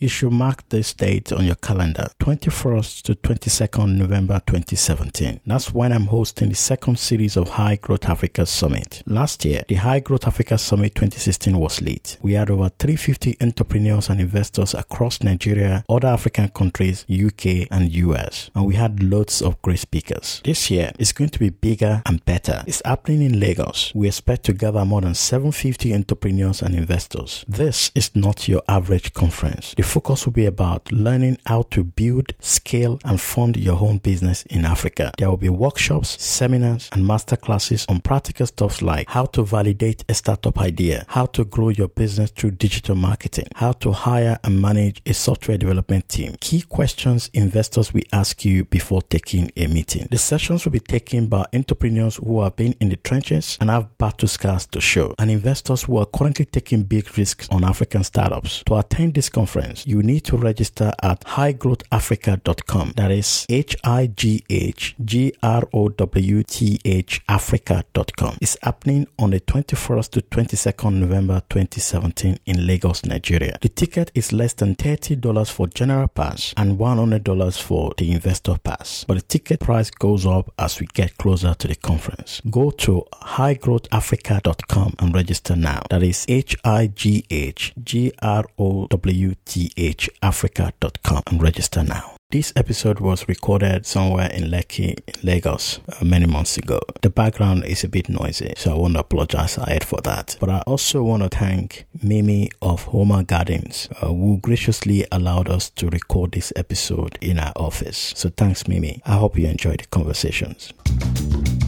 [0.00, 5.40] You should mark this date on your calendar, 21st to 22nd November 2017.
[5.44, 9.02] That's when I'm hosting the second series of High Growth Africa Summit.
[9.06, 12.16] Last year, the High Growth Africa Summit 2016 was lit.
[12.22, 18.50] We had over 350 entrepreneurs and investors across Nigeria, other African countries, UK, and US.
[18.54, 20.40] And we had loads of great speakers.
[20.44, 22.62] This year is going to be bigger and better.
[22.68, 23.90] It's happening in Lagos.
[23.96, 27.44] We expect to gather more than 750 entrepreneurs and investors.
[27.48, 29.74] This is not your average conference.
[29.76, 34.44] The focus will be about learning how to build, scale, and fund your own business
[34.44, 35.12] in Africa.
[35.18, 40.14] There will be workshops, seminars, and masterclasses on practical stuff like how to validate a
[40.14, 45.00] startup idea, how to grow your business through digital marketing, how to hire and manage
[45.06, 46.36] a software development team.
[46.40, 50.06] Key questions investors will ask you before taking a meeting.
[50.10, 53.96] The sessions will be taken by entrepreneurs who have been in the trenches and have
[53.98, 58.62] battle scars to show, and investors who are currently taking big risks on African startups.
[58.66, 62.92] To attend this conference, you need to register at highgrowthafrica.com.
[62.96, 68.38] That is H I G H G R O W T H Africa.com.
[68.40, 73.58] It's happening on the 21st to 22nd November 2017 in Lagos, Nigeria.
[73.60, 79.04] The ticket is less than $30 for general pass and $100 for the investor pass.
[79.04, 82.40] But the ticket price goes up as we get closer to the conference.
[82.50, 85.82] Go to highgrowthafrica.com and register now.
[85.90, 91.82] That is H I G H G R O W T H Africa.com and register
[91.82, 92.14] now.
[92.30, 96.78] This episode was recorded somewhere in Lekki, Lagos, uh, many months ago.
[97.00, 100.36] The background is a bit noisy, so I want to apologize for that.
[100.38, 105.70] But I also want to thank Mimi of Homer Gardens, uh, who graciously allowed us
[105.70, 108.12] to record this episode in our office.
[108.14, 109.00] So thanks, Mimi.
[109.06, 110.74] I hope you enjoyed the conversations.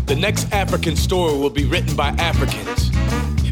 [0.04, 2.90] The next African story will be written by Africans.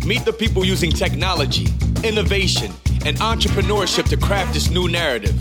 [0.09, 1.67] Meet the people using technology,
[2.03, 2.73] innovation,
[3.07, 5.35] and entrepreneurship to craft this new narrative.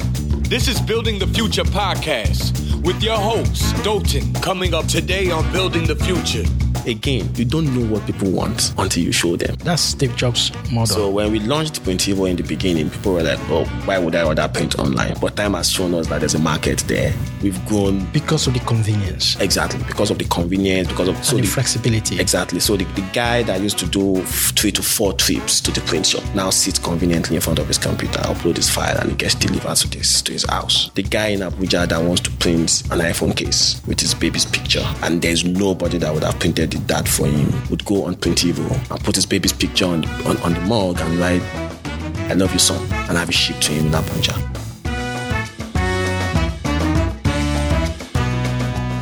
[0.50, 5.86] This is Building the Future podcast with your host, Dotun, coming up today on Building
[5.86, 6.66] the Future.
[6.88, 9.58] Again, you don't know what people want until you show them.
[9.58, 10.86] That's Steve Jobs' model.
[10.86, 14.23] So when we launched Printivo in the beginning, people were like, "Oh, why would I
[14.23, 17.14] order print online?" But time has shown us that there's a market there.
[17.43, 19.36] We've grown because of the convenience.
[19.42, 22.21] Exactly, because of the convenience, because of so the, the, flexibility.
[22.21, 22.61] Exactly.
[22.61, 26.05] So the, the guy that used to do three to four trips to the print
[26.05, 29.36] shop now sits conveniently in front of his computer, upload his file, and it gets
[29.36, 30.89] delivered to this to his house.
[30.95, 34.86] The guy in Abuja that wants to print an iPhone case with his baby's picture,
[35.04, 38.70] and there's nobody that would have printed it that for him, would go on Printivo
[38.92, 41.42] and put his baby's picture on on, on the mug and write,
[42.30, 44.67] I love you, son, and have it shipped to him in Abuja.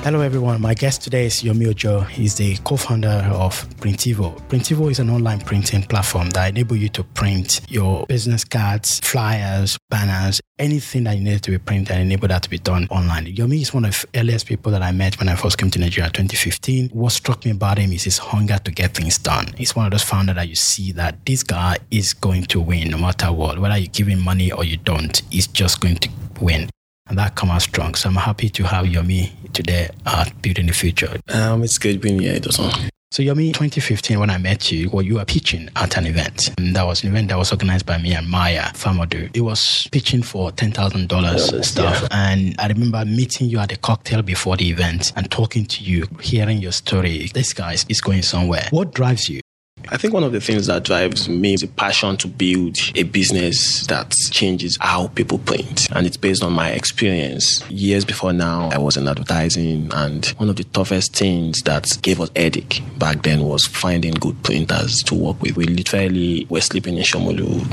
[0.06, 0.62] Hello, everyone.
[0.62, 2.02] My guest today is Yomi Ojo.
[2.02, 4.40] He's the co-founder of Printivo.
[4.50, 9.80] Printivo is an online printing platform that enable you to print your business cards, flyers,
[9.90, 13.26] banners, anything that you need to be printed and enable that to be done online.
[13.26, 15.80] Yomi is one of the earliest people that I met when I first came to
[15.80, 16.90] Nigeria in 2015.
[16.90, 19.56] What struck me about him is his hunger to get things done.
[19.58, 22.92] He's one of those founders that you see that this guy is going to win
[22.92, 23.58] no matter what.
[23.58, 26.70] Whether you give him money or you don't, he's just going to win
[27.08, 27.96] and that come out strong.
[27.96, 31.18] So I'm happy to have Yomi today at Building the Future.
[31.30, 35.16] Um, it's good being here, doesn't so Yomi, 2015, when I met you, well, you
[35.16, 36.54] were pitching at an event.
[36.58, 39.34] And that was an event that was organized by me and Maya Famodu.
[39.34, 42.02] It was pitching for $10,000 stuff.
[42.02, 42.08] Yeah.
[42.12, 46.08] And I remember meeting you at a cocktail before the event and talking to you,
[46.20, 47.30] hearing your story.
[47.34, 48.68] This guy is going somewhere.
[48.72, 49.40] What drives you?
[49.90, 53.04] I think one of the things that drives me is a passion to build a
[53.04, 55.88] business that changes how people print.
[55.92, 57.64] And it's based on my experience.
[57.70, 62.20] Years before now, I was in advertising, and one of the toughest things that gave
[62.20, 65.56] us headache back then was finding good printers to work with.
[65.56, 67.66] We literally were sleeping in Shomolu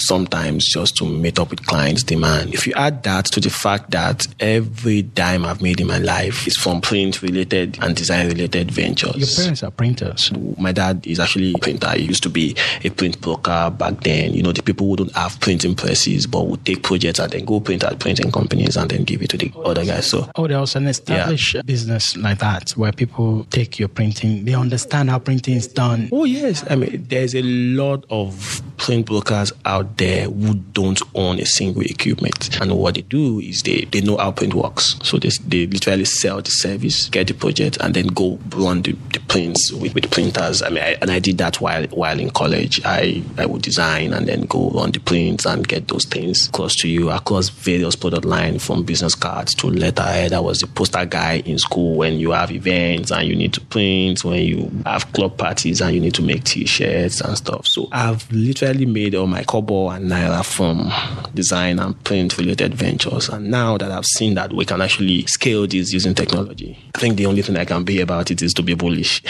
[0.00, 2.54] sometimes just to meet up with clients' demand.
[2.54, 6.46] If you add that to the fact that every dime I've made in my life
[6.46, 9.16] is from print related and design related ventures.
[9.16, 10.32] Your parents are printers.
[10.56, 11.90] My dad is actually a printer.
[11.90, 14.34] He used to be a print broker back then.
[14.34, 17.60] You know, the people wouldn't have printing presses, but would take projects and then go
[17.60, 20.08] print at printing companies and then give it to the other guys.
[20.08, 21.62] So, oh, there was an established yeah.
[21.62, 26.08] business like that where people take your printing, they understand how printing is done.
[26.12, 26.64] Oh, yes.
[26.70, 31.82] I mean, there's a lot of print brokers out there who don't own a single
[31.82, 32.60] equipment.
[32.60, 34.96] And what they do is they, they know how print works.
[35.02, 38.92] So they, they literally sell the service, get the project, and then go run the,
[39.12, 40.62] the prints with, with printers.
[40.62, 42.80] I mean, I, and I did that while while in college.
[42.84, 46.74] I, I would design and then go run the prints and get those things close
[46.76, 50.32] to you across various product lines from business cards to letterhead.
[50.32, 53.60] I was the poster guy in school when you have events and you need to
[53.60, 57.66] print, when you have club parties and you need to make t-shirts and stuff.
[57.66, 59.42] So I've literally made all my
[59.78, 60.90] kobo and naira from
[61.34, 63.28] design and print related ventures.
[63.28, 67.16] And now that I've seen that we can actually scale this using technology, I think
[67.16, 69.22] the only thing I can be about it is to be bullish.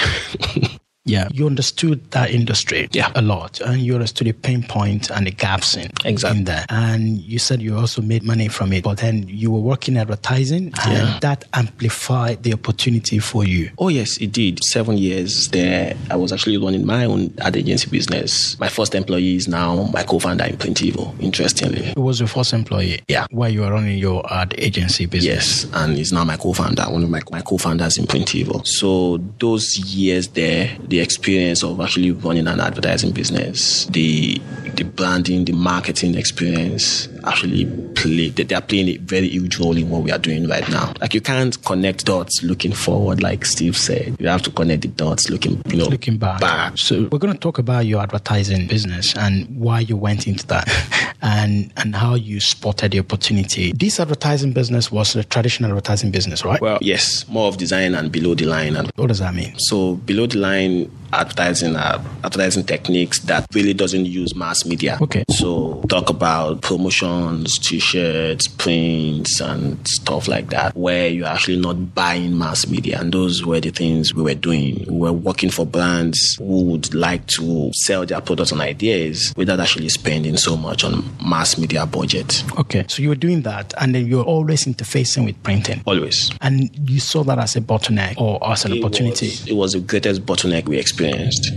[1.08, 3.10] Yeah, you understood that industry yeah.
[3.14, 6.38] a lot, and you understood the pain point and the gaps in, exactly.
[6.40, 6.64] in there.
[6.68, 10.72] And you said you also made money from it, but then you were working advertising,
[10.84, 11.18] and Yeah.
[11.20, 13.70] that amplified the opportunity for you.
[13.78, 14.62] Oh yes, it did.
[14.64, 18.58] Seven years there, I was actually running my own ad agency business.
[18.60, 21.18] My first employee is now my co-founder in Printivo.
[21.20, 23.26] Interestingly, It was your first employee, Yeah.
[23.30, 25.64] where you were running your ad agency business.
[25.64, 28.66] yes, and he's now my co-founder, one of my, my co-founders in Printivo.
[28.66, 34.40] So those years there, the experience of actually running an advertising business, the
[34.74, 39.76] the branding, the marketing experience actually play they they are playing a very huge role
[39.76, 40.92] in what we are doing right now.
[41.00, 44.16] Like you can't connect dots looking forward, like Steve said.
[44.18, 46.40] You have to connect the dots looking, you know, Looking back.
[46.40, 46.78] back.
[46.78, 50.68] So we're going to talk about your advertising business and why you went into that
[51.22, 53.72] and and how you spotted the opportunity.
[53.72, 56.60] This advertising business was a traditional advertising business, right?
[56.60, 58.76] Well, yes, more of design and below the line.
[58.76, 59.54] And what does that mean?
[59.58, 64.98] so below the line advertising are advertising techniques that really doesn't use mass media.
[65.00, 65.24] Okay.
[65.30, 72.36] So talk about promotions, t-shirts, prints and stuff like that where you're actually not buying
[72.38, 73.00] mass media.
[73.00, 74.84] And those were the things we were doing.
[74.88, 79.60] We were working for brands who would like to sell their products and ideas without
[79.60, 82.42] actually spending so much on mass media budget.
[82.58, 82.84] Okay.
[82.88, 85.82] So you were doing that and then you're always interfacing with printing.
[85.86, 86.30] Always.
[86.40, 89.26] And you saw that as a bottleneck or as an It opportunity.
[89.28, 90.97] was- It was, the greatest bottleneck we experienced.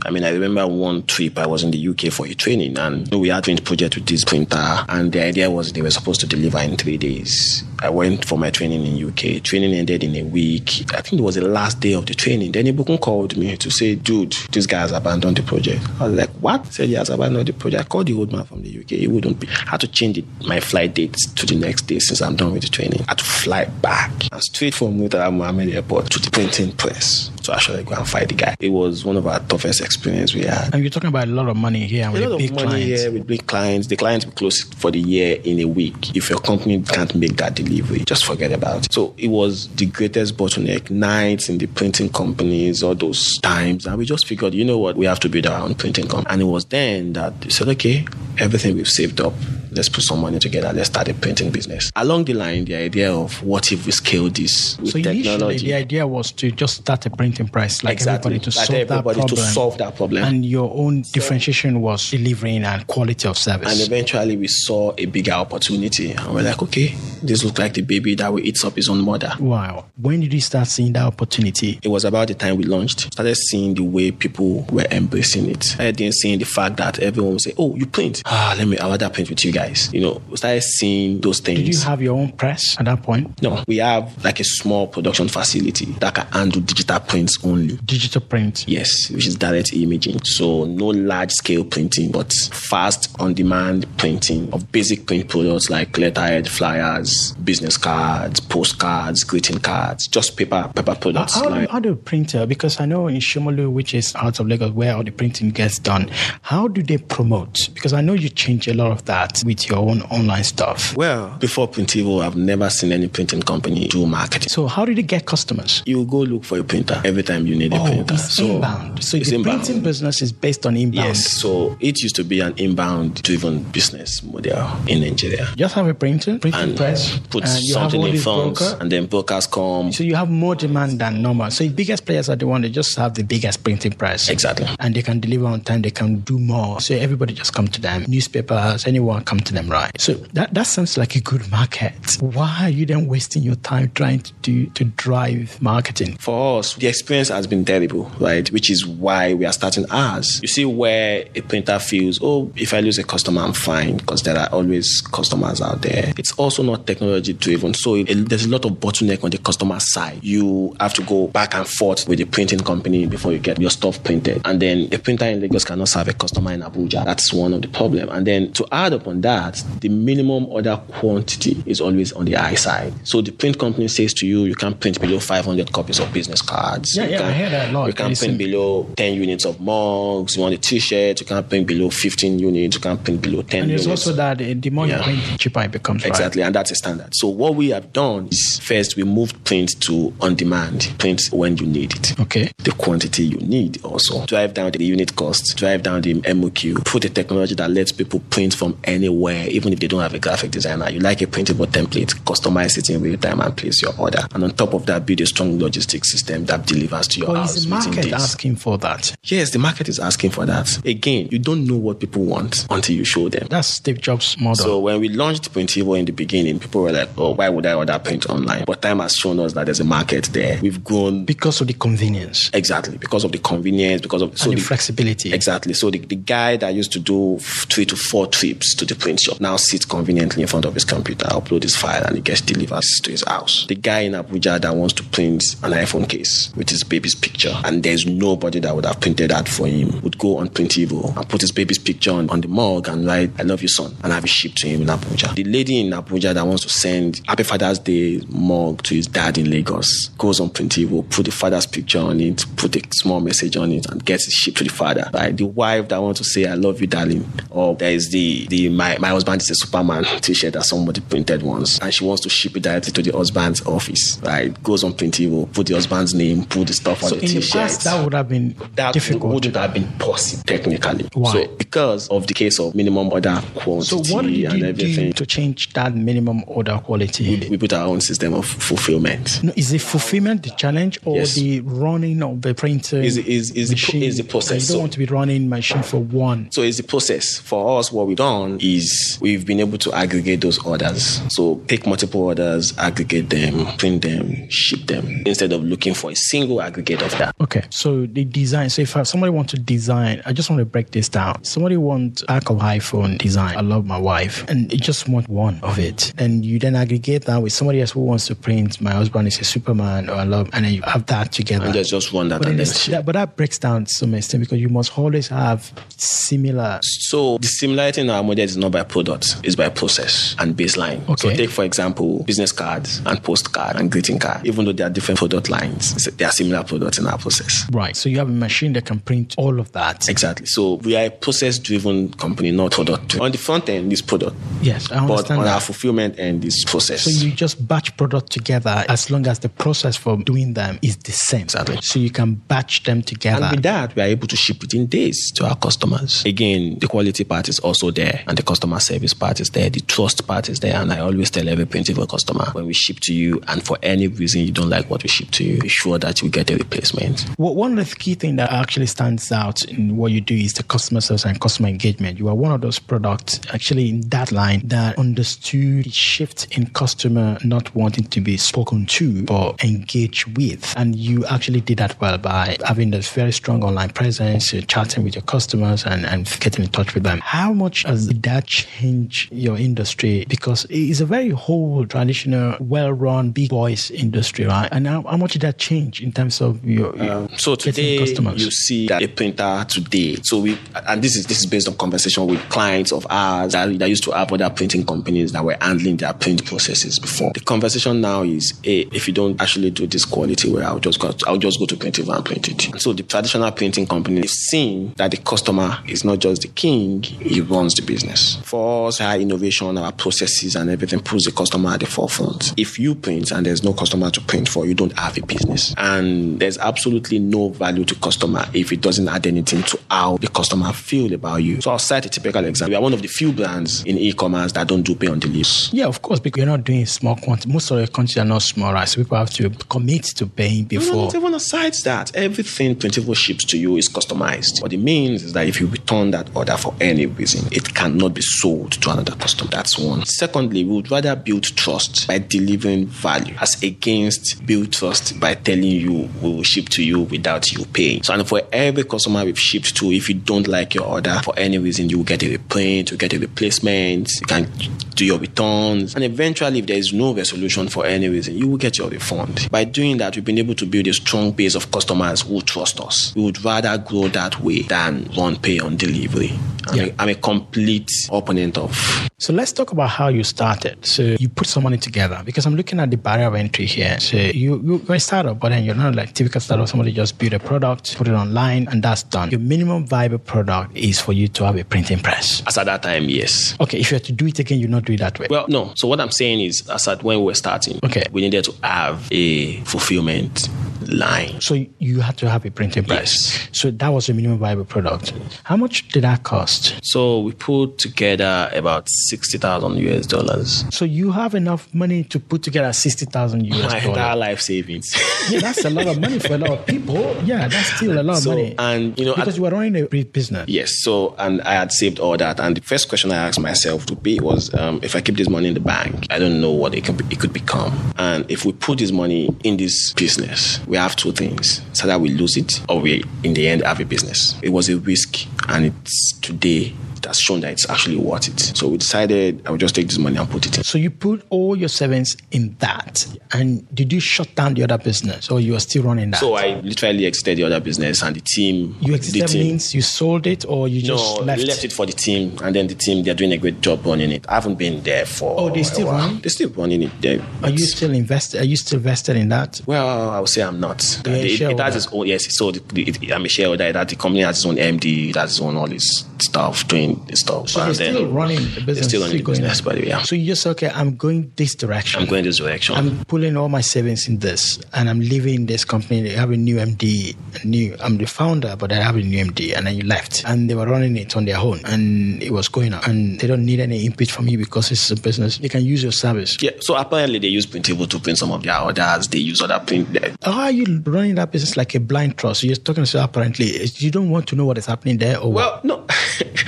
[0.05, 3.09] I mean, I remember one trip I was in the UK for a training, and
[3.13, 4.57] we had print project with this printer,
[4.87, 7.63] and the idea was they were supposed to deliver in three days.
[7.79, 9.43] I went for my training in UK.
[9.43, 10.85] Training ended in a week.
[10.93, 12.51] I think it was the last day of the training.
[12.51, 16.13] Then Ibukun called me to say, "Dude, this guy has abandoned the project." I was
[16.13, 17.81] like, "What?" He said he has abandoned the project.
[17.81, 18.97] I called the old man from the UK.
[18.97, 19.47] He wouldn't be.
[19.47, 22.61] I had to change my flight dates to the next day since I'm done with
[22.61, 23.01] the training.
[23.07, 27.53] I had to fly back and straight from Mohammed Airport to the printing press to
[27.53, 28.55] actually go and fight the guy.
[28.59, 30.73] It was one of our toughest experience we had.
[30.73, 32.55] And you're talking about a lot of money here and A with lot big of
[32.55, 33.01] money clients.
[33.01, 33.87] here with big clients.
[33.87, 36.15] The clients will close for the year in a week.
[36.15, 38.93] If your company can't make that delivery, just forget about it.
[38.93, 40.89] So it was the greatest bottleneck.
[40.89, 43.85] Nights in the printing companies, all those times.
[43.85, 46.27] And we just figured, you know what, we have to build our own printing company.
[46.29, 48.05] And it was then that they said, okay,
[48.37, 49.33] everything we've saved up,
[49.71, 51.91] let's put some money together, let's start a printing business.
[51.95, 55.65] Along the line, the idea of what if we scale this with So initially, technology.
[55.67, 58.35] the idea was to just start a printing press, like Exactly.
[58.35, 59.53] everybody to Like solve everybody that to problem.
[59.53, 60.23] solve that problem.
[60.23, 63.71] And your own differentiation was delivering and quality of service.
[63.71, 66.11] And eventually we saw a bigger opportunity.
[66.11, 69.03] And we're like, okay, this looks like the baby that will eat up his own
[69.03, 69.33] mother.
[69.39, 69.85] wow.
[70.01, 71.79] When did you start seeing that opportunity?
[71.83, 73.13] It was about the time we launched.
[73.13, 75.63] Started seeing the way people were embracing it.
[75.63, 78.21] Started then seeing the fact that everyone would say, Oh, you print.
[78.25, 79.60] Ah, let me I rather print with you guys.
[79.93, 81.59] You know, we started seeing those things.
[81.59, 83.41] Did you have your own press at that point?
[83.41, 87.77] no, we have like a small production facility that can handle digital prints only.
[87.85, 88.65] Digital print.
[88.67, 90.23] Yes, which is direct imaging.
[90.23, 95.97] So no large scale printing, but fast on demand printing of basic print products like
[95.97, 101.35] letterhead, flyers, business cards, postcards, greeting cards, just paper paper products.
[101.35, 102.45] How, like- how do printer?
[102.45, 105.79] Because I know in Shomolu, which is out of Lagos, where all the printing gets
[105.79, 106.09] done,
[106.41, 107.69] how do they promote?
[107.73, 110.95] Because I know you change a lot of that with your own online stuff.
[110.95, 114.47] well, before Printivo, I've never seen any printing company do marketing.
[114.49, 115.83] So how do they get customers?
[115.85, 118.13] You go look for a printer every time you need a Oh, printer.
[118.13, 119.03] it's inbound.
[119.03, 119.63] So it's the inbound.
[119.63, 121.07] printing business is based on inbound.
[121.09, 125.47] Yes, so it used to be an inbound driven business model in Nigeria.
[125.57, 128.77] Just have a printer, printing And press, put and something in funds, broker.
[128.81, 129.91] and then brokers come.
[129.91, 131.51] So you have more demand than normal.
[131.51, 134.29] So the biggest players are the one that just have the biggest printing press.
[134.29, 134.67] Exactly.
[134.79, 136.79] And they can deliver on time, they can do more.
[136.79, 138.05] So everybody just come to them.
[138.07, 139.91] Newspapers, anyone come to them, right?
[139.99, 142.17] So that, that sounds like a good market.
[142.19, 146.17] Why are you then wasting your time trying to do to drive marketing?
[146.17, 148.49] For us, the experience has been terrible, right?
[148.51, 150.39] Which is why we are starting ours.
[150.41, 154.23] You see where a printer feels, oh, if I lose a customer, I'm fine because
[154.23, 156.13] there are always customers out there.
[156.17, 157.73] It's also not technology driven.
[157.73, 160.19] So it, there's a lot of bottleneck on the customer side.
[160.23, 163.69] You have to go back and forth with the printing company before you get your
[163.69, 164.41] stuff printed.
[164.45, 167.05] And then a printer in Lagos cannot serve a customer in Abuja.
[167.05, 168.09] That's one of the problem.
[168.09, 169.30] And then to add upon that,
[169.79, 172.93] the minimum order quantity is always on the high side.
[173.07, 176.41] So the print company says to you, you can print below 500 copies of business
[176.41, 176.95] cards.
[176.95, 177.87] Yeah, you yeah, can, I hear that a lot.
[177.87, 180.35] You can print below 10 units of mugs.
[180.35, 182.75] You want a t-shirt, you can print below 15 units.
[182.75, 184.07] You can print below 10 And there's units.
[184.07, 184.97] also that the more Yeah.
[184.97, 186.03] you print, the cheaper it becomes.
[186.03, 186.09] right?
[186.09, 187.13] Exactly, and that's a standard.
[187.15, 191.57] So what we have done is first we moved print to on demand, print when
[191.57, 192.19] you need it.
[192.19, 192.51] Okay.
[192.59, 194.25] The quantity you need also.
[194.25, 198.19] Drive down the unit cost, drive down the MOQ, put a technology that lets people
[198.29, 200.89] print from anywhere, even if they don't have a graphic designer.
[200.89, 204.25] You like a printable template, customize it in real time and place your order.
[204.33, 207.35] And on top of that, build a strong logistics system that delivers to your But
[207.37, 207.57] house.
[207.57, 208.13] is the market days.
[208.13, 209.15] asking for that?
[209.23, 210.83] Yes, the market is asking for that.
[210.85, 213.47] Again, you don't know what people want until you show them.
[213.49, 214.63] That's Steve Jobs' model.
[214.63, 217.73] So when we launched Printivo in the beginning, people were like, "Oh, why would I
[217.73, 220.59] order print online?" But time has shown us that there's a market there.
[220.61, 224.61] We've grown because of the convenience exactly because of the convenience, because of and the,
[224.61, 225.33] flexibility.
[225.33, 225.73] Exactly.
[225.73, 229.10] So the, the guy that used to do three to four trips to the print
[229.19, 232.41] shop now sits conveniently in front of his computer, upload his file, and it gets
[232.41, 233.65] delivered to his house.
[233.67, 237.53] The guy in Abuja that wants to print an iPhone case with his baby's picture,
[237.63, 241.27] and there's nobody that would have printed that for him, would go on Printivo and
[241.29, 244.13] put his baby's picture on, on the mug and write, I love you, son, and
[244.13, 245.35] have it shipped to him in Abuja.
[245.35, 249.37] The lady in Abuja that wants to send Happy Father's Day mug to his dad
[249.37, 253.57] in Lagos goes on Printivo, put the father's picture on it, put a small message
[253.57, 255.09] on it, and gets it shipped to the father.
[255.13, 255.35] Right?
[255.35, 257.27] The wife that wants to say, I love you, darling.
[257.49, 261.01] Or there is the, the my, my husband is a Superman t shirt that somebody
[261.01, 264.19] printed once, and she wants to ship it directly to the husband's office.
[264.23, 264.51] Right?
[264.63, 267.39] Goes on Printivo, put the husband's name, put the stuff on so the in t
[267.39, 269.33] the past, that would have been that difficult.
[269.33, 271.07] wouldn't have been possible technically.
[271.13, 271.31] Why?
[271.33, 275.13] So because of the case of minimum order so quantity what did and do everything,
[275.13, 277.47] to change that minimum order quality?
[277.49, 279.43] we put our own system of fulfillment.
[279.43, 281.35] No, is the fulfillment the challenge or Yes.
[281.35, 284.67] the running of the printer Is- is- is the is the process.
[284.69, 286.47] You don't want to be running machine for one.
[286.51, 287.37] So it's the process.
[287.37, 288.80] For us, what we've done is
[289.21, 291.21] we've been able to aggregate those orders.
[291.29, 296.15] So take multiple orders, aggregate them, print them, ship them, instead of looking for a
[296.15, 297.35] single aggregate of that.
[297.41, 298.69] Okay, so the design.
[298.69, 301.43] So if somebody wants to design, I just want to break this down.
[301.43, 303.57] Somebody wants of iPhone design.
[303.57, 306.13] I love my wife, and you just want one of it.
[306.17, 308.81] And you then aggregate that with somebody else who wants to print.
[308.81, 311.65] My husband is a Superman, or I love, and then you have that together.
[311.65, 312.91] And just, just run that but, and then then it's- ship.
[312.91, 316.79] that, but that breaks down to some extent because you must always have similar.
[316.83, 321.01] So the similarity in our model is not by product, it's by process and baseline.
[321.19, 324.45] So take for example business cards and postcard and greeting card.
[324.45, 327.67] Even though they are different product lines, they are similar products in our process.
[327.71, 327.95] Right.
[327.95, 330.07] So you have a machine that can print all of that.
[330.09, 330.45] Exactly.
[330.45, 333.19] So we are a process-driven company, not product.
[333.19, 335.53] On the front end, is product, Yes, I but understand on that.
[335.55, 337.03] our fulfillment end, is process.
[337.03, 340.97] So you just batch product together as long as the process for doing them is
[340.97, 341.41] the same.
[341.43, 341.77] Exactly.
[341.81, 343.45] So you can batch them together.
[343.45, 346.23] and with that, we are able to ship within days to our customers.
[346.25, 349.81] Again, the quality part is also there, and the customer service part is there, the
[349.81, 350.75] trust part is there.
[350.75, 354.07] And I always tell every principal customer when we ship to you, and for any
[354.07, 356.55] reason you don't like what we ship to you, be sure that you get a
[356.55, 357.25] replacement.
[357.37, 360.53] Well, one of the key things that actually stands out in what you do is
[360.53, 362.19] the customer service and customer engagement.
[362.19, 366.67] You are one of those products actually in that line that understood the shift in
[366.67, 370.73] customer not wanting to be spoken to but engaged with.
[370.77, 375.15] And you actually did that well by having this very strong online presence, chatting with
[375.15, 377.19] your customers and, and getting in touch with them.
[377.23, 380.25] How much has that changed your industry?
[380.27, 384.69] Because it's a very whole, traditional, well run, big boys industry, right?
[384.71, 387.97] And how, how much did that change in terms of your, your um, So today
[387.97, 388.43] customers?
[388.43, 390.17] you see that a printer today.
[390.23, 393.79] So we and this is this is based on conversation with clients of ours that,
[393.79, 397.31] that used to have other printing companies that were handling their print processes before.
[397.33, 400.99] The conversation now is, hey, if you don't actually do this quality well, I'll just
[400.99, 402.67] go I'll just go to Printivo and print it.
[402.69, 406.47] And so the traditional printing company is seeing that the customer is not just the
[406.49, 408.40] king, he runs the business.
[408.43, 412.53] For us, our innovation, our processes and everything puts the customer at the forefront.
[412.57, 415.73] If you print and there's no customer to print for, you don't have a business.
[415.77, 420.27] And there's absolutely no value to customer if it doesn't add anything to how the
[420.27, 421.61] customer feel about you.
[421.61, 422.71] So I'll cite a typical example.
[422.71, 425.41] We are one of the few brands in e-commerce that don't do pay on delivery.
[425.71, 427.51] Yeah, of course, because you're not doing small quantity.
[427.51, 428.87] Most of the countries are not small, right?
[428.87, 430.95] So people have to commit to paying No, no, before.
[431.05, 432.15] not even aside that.
[432.15, 434.61] Everything Printivo ships to you is customized.
[434.61, 438.13] What it means is that if you return that order for any reason, it cannot
[438.13, 439.49] be sold to another customer.
[439.51, 440.05] That's one.
[440.05, 445.63] Secondly, we would rather build trust by delivering value as against build trust by telling
[445.63, 448.03] you we will ship to you without you paying.
[448.03, 451.33] So, and for every customer we've shipped to, if you don't like your order for
[451.37, 454.49] any reason, you will get a reprint, you get a replacement, you can
[454.95, 458.57] do your returns, and eventually, if there is no resolution for any reason, you will
[458.57, 459.47] get your refund.
[459.51, 462.79] By doing that, we've been able to build a strong base of customers who trust
[462.79, 463.13] us.
[463.15, 466.31] We would rather grow that way than run pay on delivery.
[466.67, 466.83] I'm, Yeah.
[466.85, 467.89] a, I'm a complete
[468.21, 469.09] opponent of.
[469.19, 470.83] So let's talk about how you started.
[470.85, 473.99] So you put some money together because I'm looking at the barrier of entry here.
[473.99, 476.67] So you, you're a startup, but then you're not like typical startup.
[476.67, 479.29] Somebody just build a product, put it online, and that's done.
[479.31, 482.41] Your minimum viable product is for you to have a printing press.
[482.47, 483.55] As at that time, yes.
[483.59, 485.27] Okay, if you had to do it again, you'd not do it that way.
[485.29, 485.73] Well, no.
[485.75, 488.03] So what I'm saying is, as at when we were starting, Okay.
[488.11, 490.49] we needed to have a fulfillment
[490.87, 491.39] line.
[491.41, 493.35] so you had to have a printing press.
[493.37, 493.49] Yes.
[493.51, 495.13] So that was a minimum viable product.
[495.43, 496.75] How much did that cost?
[496.83, 500.65] So we put together about sixty thousand US dollars.
[500.71, 504.19] So you have enough money to put together sixty thousand My US entire dollars.
[504.19, 504.87] life savings.
[505.29, 507.15] Yeah, that's a lot of money for a lot of people.
[507.23, 508.55] Yeah, that's still a lot of so money.
[508.57, 510.47] and you know, because at- you were running a business.
[510.47, 510.71] Yes.
[510.81, 512.39] So, and I had saved all that.
[512.39, 515.29] And the first question I asked myself to be was, um, if I keep this
[515.29, 517.77] money in the bank, I don't know what it could, be, it could become.
[517.97, 521.99] And if we put this money in this business, we have two things: so that
[521.99, 524.39] we lose it, or we, in the end, have a business.
[524.41, 528.39] It was a risk, and it's today it has shown that it's actually worth it.
[528.39, 530.63] So we decided I would just take this money and put it in.
[530.63, 534.77] So you put all your savings in that, and did you shut down the other
[534.77, 536.19] business, or you are still running that?
[536.19, 538.77] So I literally exited the other business, and the team.
[538.81, 541.43] you exited team, means you sold it, or you just no, left.
[541.43, 541.63] left.
[541.63, 544.25] it for the team, and then the team they're doing a great job running it.
[544.29, 545.35] I haven't been there for.
[545.39, 546.19] Oh, they still running?
[546.19, 546.91] They're still running it.
[547.01, 548.41] They're, you still invested?
[548.41, 549.61] Are you still vested in that?
[549.65, 550.83] Well, I would say I'm not.
[551.05, 552.07] It, it has its own.
[552.07, 553.71] Yes, so the, the, it, I'm a shareholder.
[553.71, 555.09] That the company has its own MD.
[555.09, 557.49] It has its own all this stuff, doing stuff.
[557.49, 558.87] So then still running the business.
[558.87, 559.87] Still running the business, by the way.
[559.87, 560.01] Yeah.
[560.03, 562.01] So you just say, okay, I'm going this direction.
[562.01, 562.75] I'm going this direction.
[562.75, 566.01] I'm pulling all my savings in this, and I'm leaving this company.
[566.01, 567.75] They have a new MD, a new.
[567.79, 570.55] I'm the founder, but I have a new MD, and then you left, and they
[570.55, 573.59] were running it on their own, and it was going on, and they don't need
[573.59, 575.37] any input from you because it's a business.
[575.37, 576.37] They can use your service.
[576.41, 576.51] yeah.
[576.59, 579.07] So apparently they use Printivo to print some of their orders.
[579.07, 579.97] They use other print.
[580.21, 582.43] How are you running that business like a blind trust?
[582.43, 585.63] You're talking to apparently you don't want to know what is happening there, or what?
[585.65, 585.85] Well, no.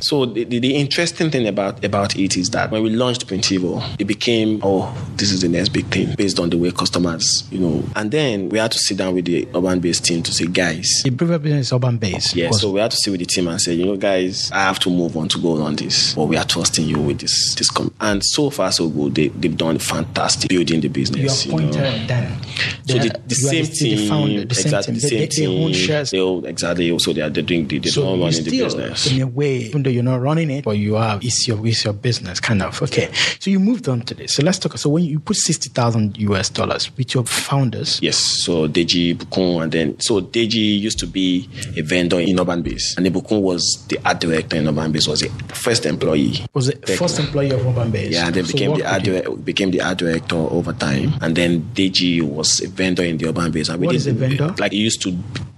[0.03, 3.81] So the, the, the interesting thing about about it is that when we launched Printivo,
[3.99, 7.59] it became oh this is the next big thing based on the way customers you
[7.59, 7.83] know.
[7.95, 11.01] And then we had to sit down with the urban based team to say, guys,
[11.03, 12.35] The previous business is urban based.
[12.35, 14.59] Yeah, so we had to sit with the team and say, you know, guys, I
[14.63, 17.55] have to move on to go on this, but we are trusting you with this.
[17.55, 17.93] This com-.
[18.01, 19.15] and so far so good.
[19.15, 21.45] They they've done fantastic building the business.
[21.45, 22.07] you appointed know.
[22.07, 22.41] them.
[22.85, 25.01] So the, the you same the team, founder, the same exactly team.
[25.01, 25.49] the They, same they, team.
[25.49, 26.11] they own shares.
[26.11, 26.99] They own, exactly.
[26.99, 29.11] So they are they're doing the they're So you running the business.
[29.11, 31.83] in a way, even though you're not running it, but you are, it's your, it's
[31.83, 32.81] your business, kind of.
[32.81, 33.09] Okay.
[33.39, 34.33] So you moved on to this.
[34.35, 34.77] So let's talk.
[34.77, 39.71] So when you put 60,000 US dollars with your founders, Yes, so Deji Bukun, and
[39.71, 43.99] then so Deji used to be a vendor in Urban Base, and Bukun was the
[44.05, 46.45] art director in Urban Base, was the first employee.
[46.53, 48.11] was the first employee of Urban Base.
[48.13, 51.13] Yeah, and then So became the art became the art director over time.
[51.21, 53.69] And then Deji was a vendor in the Urban Base.
[53.69, 54.55] And we What did is a vendor?
[54.57, 55.11] Like he used to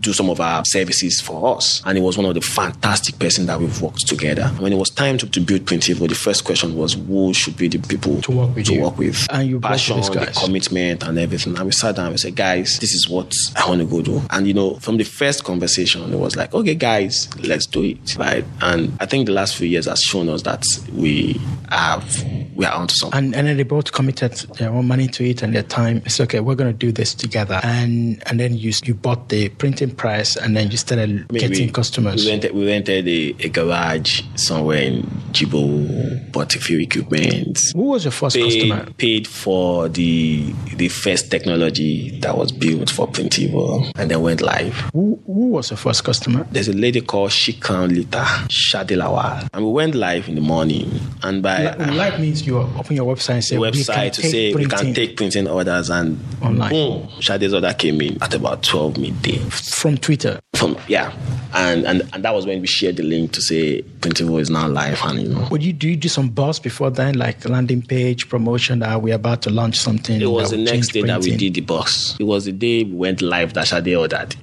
[0.05, 3.45] do some of our services for us, and he was one of the fantastic person
[3.47, 4.47] that we've worked together.
[4.59, 7.67] When it was time to, to build Printivo, the first question was who should be
[7.67, 8.81] the people To work with to you.
[8.81, 11.55] work with, And you brought passion, the commitment, and everything.
[11.57, 12.05] And we sat down.
[12.07, 14.21] and We said, guys, this is what I want to go do.
[14.29, 18.15] And you know, from the first conversation, it was like, okay, guys, let's do it,
[18.17, 18.45] right?
[18.61, 20.63] And I think the last few years has shown us that
[20.93, 21.39] we
[21.69, 22.23] have
[22.55, 23.17] we are onto something.
[23.17, 26.01] and and then they both committed their own money to it and their time.
[26.05, 26.39] It's okay.
[26.39, 27.59] We're going to do this together.
[27.63, 31.71] And and then you you bought the printing press, and then you started mean, getting
[31.71, 32.25] customers.
[32.25, 37.59] We rented, we rented a, a garage somewhere in Jibo, bought a few equipment.
[37.73, 38.85] Who was your first customer?
[38.85, 44.41] Paid, paid for the the first technology that was built for Printivo and then went
[44.41, 44.73] live.
[44.93, 46.45] Who who was your first customer?
[46.51, 49.47] There's a lady called Shikan Lita Shadilawal.
[49.53, 50.99] And we went live in the morning.
[51.23, 54.21] And by Li- Live means you open your website and say we can website to
[54.21, 56.69] take say we printing can take printing orders and Online.
[56.69, 59.39] boom, Shade's order came in at about 12 midday.
[59.85, 60.39] From Twitter.
[60.55, 61.13] From yeah,
[61.53, 64.67] and and and that was when we shared the link to say Printivo is now
[64.67, 67.83] live, and you know Would you do you do some buzz before then, like landing
[67.83, 70.19] page promotion that we're about to launch something?
[70.19, 72.15] it was the next day change that we did the box.
[72.19, 74.35] It was the day we went live that Shade ordered,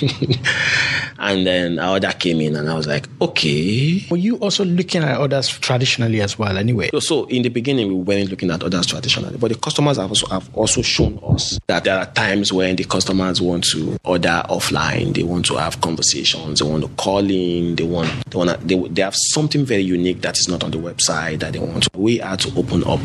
[1.18, 4.02] and then our order came in, and I was like, okay.
[4.10, 6.56] Were you also looking at others traditionally as well?
[6.56, 9.96] Anyway, So, so in the beginning, we weren't looking at others traditionally, but the customers
[9.98, 13.98] have also, have also shown us that there are times when the customers want to
[14.04, 18.36] order offline, they want to have conversations, they want to call in, they want, they
[18.38, 21.52] want to, they, they have something very unique that is not on the website that
[21.52, 21.90] they want to.
[21.94, 23.00] We had to open up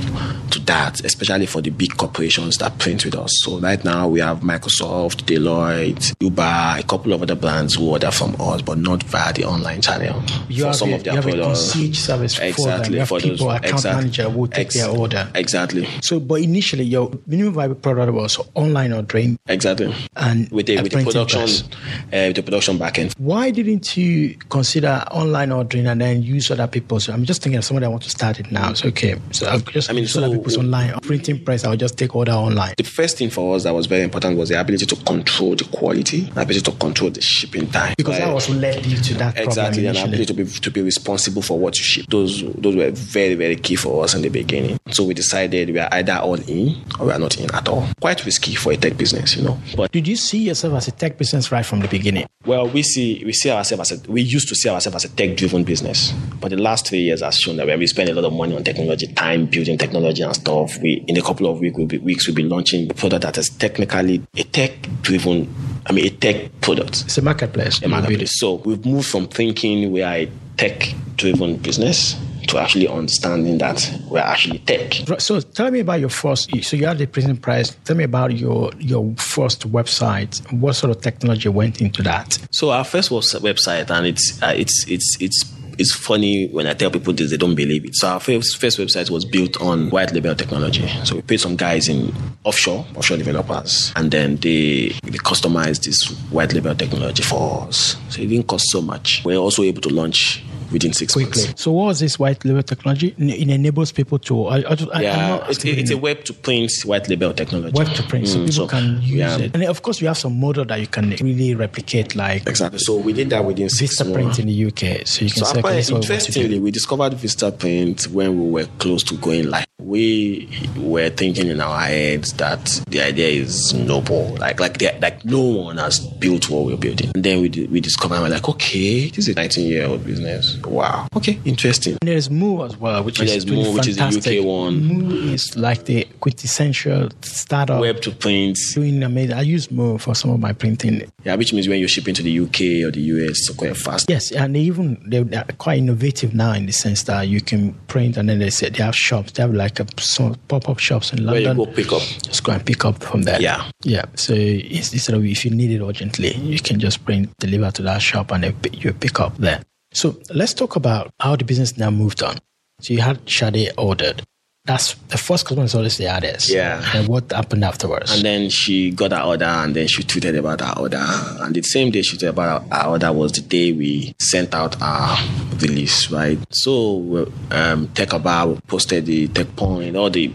[0.51, 3.31] to that, especially for the big corporations that print with us.
[3.43, 8.11] So right now we have Microsoft, Deloitte, Uber, a couple of other brands who order
[8.11, 10.21] from us, but not via the online channel.
[10.49, 11.59] You for have some a, of their you have a products.
[11.97, 12.43] service for.
[12.43, 12.99] Exactly.
[12.99, 14.01] Have for people, those, account exactly.
[14.01, 15.29] manager will take Ex- their order.
[15.35, 15.87] Exactly.
[16.01, 19.93] So, but initially, your minimum viable product was online ordering Exactly.
[20.15, 21.21] and With the, a with the printing
[21.61, 23.13] production, uh, the production backend.
[23.17, 27.09] Why didn't you consider online ordering and then use other people's?
[27.09, 28.73] I'm just thinking of somebody that want to start it now.
[28.73, 31.63] So okay, so I'll just I mean, use other so- people's online printing press.
[31.63, 32.73] I'll just take order online.
[32.77, 35.65] The first thing for us that was very important was the ability to control the
[35.65, 37.95] quality, the ability to control the shipping time.
[37.97, 40.81] Because that was led you to that exactly, problem and ability to be to be
[40.81, 42.05] responsible for what you ship.
[42.09, 44.79] Those those were very very key for us in the beginning.
[44.91, 47.87] So we decided we are either all in or we are not in at all.
[47.99, 49.59] Quite risky for a tech business, you know.
[49.75, 52.25] But Did you see yourself as a tech business right from the beginning?
[52.45, 55.15] well, we see we see ourselves as a we used to see ourselves as a
[55.15, 58.13] tech driven business, but the last three years has shown that when we spend a
[58.13, 61.59] lot of money on technology, time building technology and stuff, we in a couple of
[61.59, 65.53] weeks we'll be, weeks we'll be launching a product that is technically a tech driven.
[65.85, 67.03] I mean, a tech product.
[67.05, 67.81] It's a marketplace.
[67.81, 68.39] a marketplace.
[68.39, 72.15] So we've moved from thinking we are a tech driven business
[72.47, 74.93] to actually understanding that we're actually tech.
[75.19, 76.49] So tell me about your first.
[76.63, 77.75] So you had the prison price.
[77.85, 80.39] Tell me about your your first website.
[80.51, 82.37] What sort of technology went into that?
[82.51, 85.45] So our first was a website, and it's uh, it's it's it's
[85.77, 87.95] it's funny when I tell people this, they don't believe it.
[87.95, 90.87] So our first, first website was built on white label technology.
[91.05, 96.07] So we paid some guys in offshore, offshore developers, and then they they customized this
[96.29, 97.95] white label technology for us.
[98.09, 99.23] So it didn't cost so much.
[99.25, 101.45] We are also able to launch within six Quickly.
[101.45, 101.61] months.
[101.61, 103.13] So what was this white label technology?
[103.17, 104.45] It enables people to.
[104.47, 107.73] I, I, I, Yeah, it's, it's a web to print white label technology.
[107.77, 109.37] web to print, so Mm, people can use yeah.
[109.37, 109.53] it.
[109.53, 112.79] And of course, you have some model that you can really replicate, like Exactly.
[112.79, 114.15] So we did that within six Vista months.
[114.37, 115.07] Print in the UK.
[115.07, 116.39] So you can So say, okay, quite this is what we want to do.
[116.39, 119.65] interestingly, we discovered Vista Print when we were close to going live.
[119.81, 125.25] We were thinking in our heads that the idea is noble, like like the, like
[125.25, 127.11] no one has built what we're building.
[127.15, 130.05] And then we we discovered, and we're like, okay, this is a 19 year old
[130.05, 130.55] business.
[130.65, 131.97] Wow, okay, interesting.
[132.01, 134.11] And there's Moo as well, which And is there's really Moo, which is the UK
[134.13, 134.43] fantastic.
[134.45, 134.83] one.
[134.83, 137.79] Moo is like the quintessential startup.
[137.81, 139.35] Web to print, Doing amazing.
[139.35, 141.03] I use Moo for some of my printing.
[141.23, 144.09] yeah, which means when you're shipping to the UK or the US, it's quite fast.
[144.09, 147.73] Yes, and they even they are quite innovative now in the sense that you can
[147.87, 149.33] print and then they say they have shops.
[149.33, 151.65] They have like a some pop up shops in Where you London.
[151.65, 152.01] go pick up.
[152.23, 153.41] Just go and pick up from there.
[153.41, 153.69] Yeah.
[153.83, 154.05] yeah.
[154.15, 157.81] So it's, instead of if you need it urgently, you can just print, deliver to
[157.83, 158.43] that shop, and
[158.73, 159.61] you pick up there.
[159.93, 162.37] So let's talk about how the business now moved on.
[162.81, 164.23] So you had Shade ordered.
[164.63, 166.49] That's the first customer is always the others.
[166.49, 166.83] Yeah.
[166.93, 168.13] And what happened afterwards?
[168.13, 171.03] And then she got her order, and then she tweeted about her order.
[171.03, 174.79] And the same day she tweeted about her order was the day we sent out
[174.79, 175.17] our
[175.57, 176.37] release, right?
[176.51, 180.31] So um, TechCabal posted the Tech Point, all the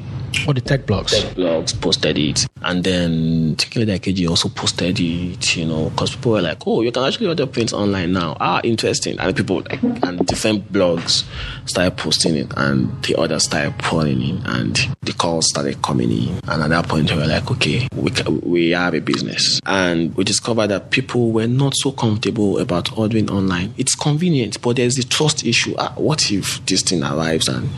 [0.46, 1.10] Or the tech blogs.
[1.10, 5.56] Tech blogs posted it, and then Tikile KG also posted it.
[5.56, 8.60] You know, because people were like, "Oh, you can actually order prints online now." Ah,
[8.64, 9.18] interesting.
[9.18, 11.24] And people like, and different blogs
[11.66, 16.40] started posting it, and the others started pouring in, and the calls started coming in.
[16.48, 20.14] And at that point, we were like, "Okay, we ca- we have a business," and
[20.16, 23.74] we discovered that people were not so comfortable about ordering online.
[23.76, 25.74] It's convenient, but there's the trust issue.
[25.78, 27.68] Ah, what if this thing arrives and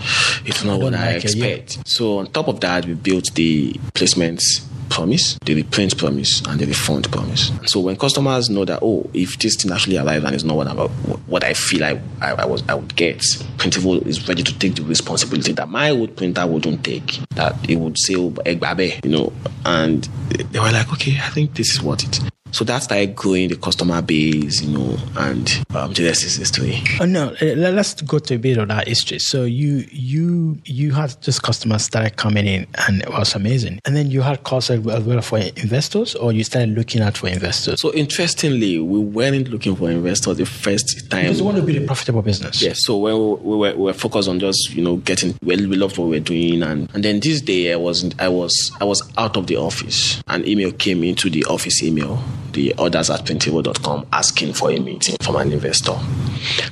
[0.45, 1.47] it's not what I like it, yeah.
[1.47, 1.89] expect?
[1.89, 6.67] So on top of that, we built the placements promise, the reprint promise, and the
[6.67, 7.53] refund promise.
[7.67, 10.67] So when customers know that, oh, if this thing actually arrives and it's not what,
[10.67, 13.19] I, what I feel I, I, I was I would get,
[13.59, 17.21] Printivo is ready to take the responsibility that my old printer wouldn't take.
[17.31, 19.33] That it would say, oh, Egbabe, you know,
[19.65, 22.21] and they were like, okay, I think this is what it.
[22.51, 26.81] So that started growing the customer base, you know, and um, the rest is history.
[27.01, 29.19] Oh, no, let- let's go to a bit of that history.
[29.19, 33.81] So you you you had just customers started coming in, and it was amazing.
[33.85, 37.29] And then you had calls as well for investors, or you started looking out for
[37.29, 37.81] investors.
[37.81, 41.25] So interestingly, we weren't looking for investors the first time.
[41.25, 42.63] Because you want to build a profitable business.
[42.63, 45.59] Yes, so when we, we, were, we were focused on just you know getting well,
[45.59, 48.73] we loved what we were doing, and and then this day I was I was
[48.81, 50.23] I was out of the office.
[50.29, 52.23] An email came into the office email,
[52.59, 55.95] the orders at printivo.com asking for a meeting from an investor,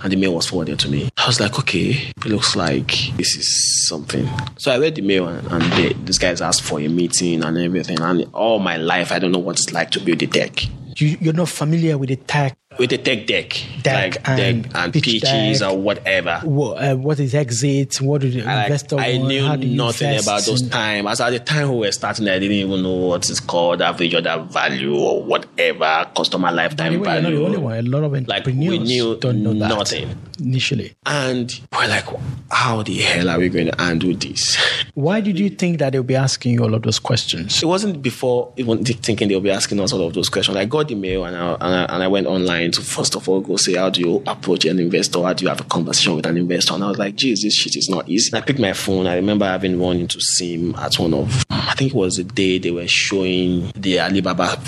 [0.02, 1.08] and the mail was forwarded to me.
[1.16, 4.28] I was like, okay, it looks like this is something.
[4.58, 7.56] So I read the mail, and, and the, this guys asked for a meeting and
[7.56, 10.64] everything, and all my life I don't know what it's like to build a tech.
[10.98, 14.72] You, you're not familiar with the tech with a tech deck, Deck like and deck
[14.74, 15.70] and pitch pitches deck.
[15.70, 16.40] or whatever.
[16.44, 18.00] What, uh, what is exit?
[18.00, 19.28] What do the like, investor I want?
[19.28, 21.06] knew nothing invest about those time.
[21.06, 24.14] As at the time we were starting, I didn't even know what is called average
[24.14, 27.38] order value or whatever customer lifetime Anyway, you're not value.
[27.38, 27.76] the only one.
[27.78, 30.08] A lot of Like, we entrepreneurs knew don't know that nothing.
[30.40, 30.94] initially.
[31.06, 32.04] And we're like,
[32.50, 34.56] how the hell are we going to handle this?
[34.94, 37.62] Why did you think that they'll be asking you all of those questions?
[37.62, 40.56] It wasn't before even thinking they'll be asking us all of those questions.
[40.56, 43.28] I got the mail and I, and I, and I went online to first of
[43.28, 45.22] all go say, how do you approach an investor?
[45.22, 46.74] How do you have a conversation with an investor?
[46.74, 48.30] And I was like, geez, this shit is not easy.
[48.34, 49.06] And I picked my phone.
[49.06, 52.58] I remember having run into Sim at one of, I think it was the day
[52.58, 54.58] they were showing the Alibaba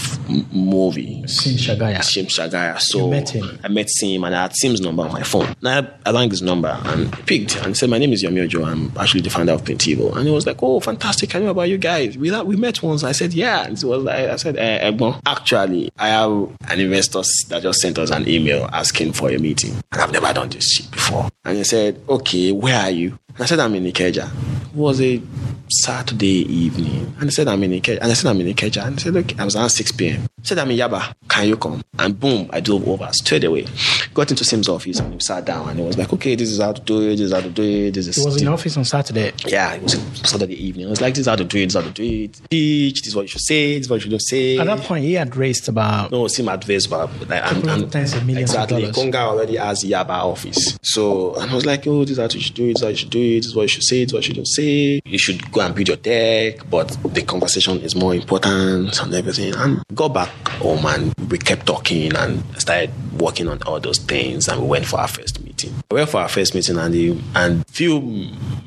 [0.52, 1.26] movie.
[1.26, 2.02] Sim Shagaya.
[2.02, 2.80] Sim Shagaya.
[2.80, 3.58] So You met him?
[3.62, 5.54] I met Sim and I had Sim's number on my phone.
[5.62, 8.44] And I, I rang his number and he picked and said, My name is Yomi
[8.44, 8.64] Ojo.
[8.64, 10.14] I'm actually the founder of Printivo.
[10.16, 11.34] And he was like, Oh, fantastic.
[11.34, 12.16] I know about you guys.
[12.18, 13.04] We, we met once.
[13.04, 13.64] I said, Yeah.
[13.64, 14.92] And he was like, I said, eh,
[15.26, 19.74] actually, I have an investor that just sent us an email asking for a meeting.
[19.92, 21.28] And I've never done this shit before.
[21.44, 23.16] And he said, Okay, where are you?
[23.28, 24.26] And I said, I'm in Ikeja.
[24.66, 25.22] It was a
[25.70, 27.14] Saturday evening.
[27.20, 27.98] And I said, I'm in Ikeja.
[28.00, 28.86] And I said, I'm in Ikeja.
[28.86, 30.22] And I said, okay, I was around 6 p.m.
[30.22, 31.12] I said, I'm in Yaba.
[31.28, 31.82] Can you come?
[31.98, 33.66] And boom, I drove over straight away.
[34.14, 36.60] Got into Sim's office and he sat down and he was like, okay, this is
[36.60, 37.10] how to do it.
[37.16, 37.94] This is how to do it.
[37.94, 39.32] This is He was in the office on Saturday.
[39.46, 40.86] yeah, it was Saturday evening.
[40.86, 41.66] I was like, this is how to do it.
[41.66, 42.40] This is how to do it.
[42.50, 43.00] Teach.
[43.02, 43.74] This is what you should say.
[43.76, 44.58] This is what you don't say.
[44.58, 48.14] At that point, he had raised about No, Sim advised, but like, and, and tens
[48.14, 48.84] of millions exactly.
[48.86, 50.78] Konga already has Yaba office.
[50.82, 52.74] So, and I was like, oh, this is how you should do it.
[52.74, 53.36] This is how you should do it.
[53.38, 54.04] This is what you should say.
[54.04, 55.00] This is what you don't say.
[55.04, 59.54] You should go and build your deck, but the conversation is more important and everything.
[59.54, 62.90] And got back home and we kept talking and started
[63.20, 64.48] working on all those things.
[64.48, 65.72] And we went for our first meeting.
[65.90, 68.00] We went for our first meeting and and few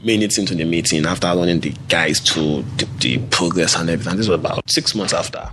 [0.03, 4.27] minutes into the meeting, after running the guys to the, the progress and everything, this
[4.27, 5.49] was about six months after.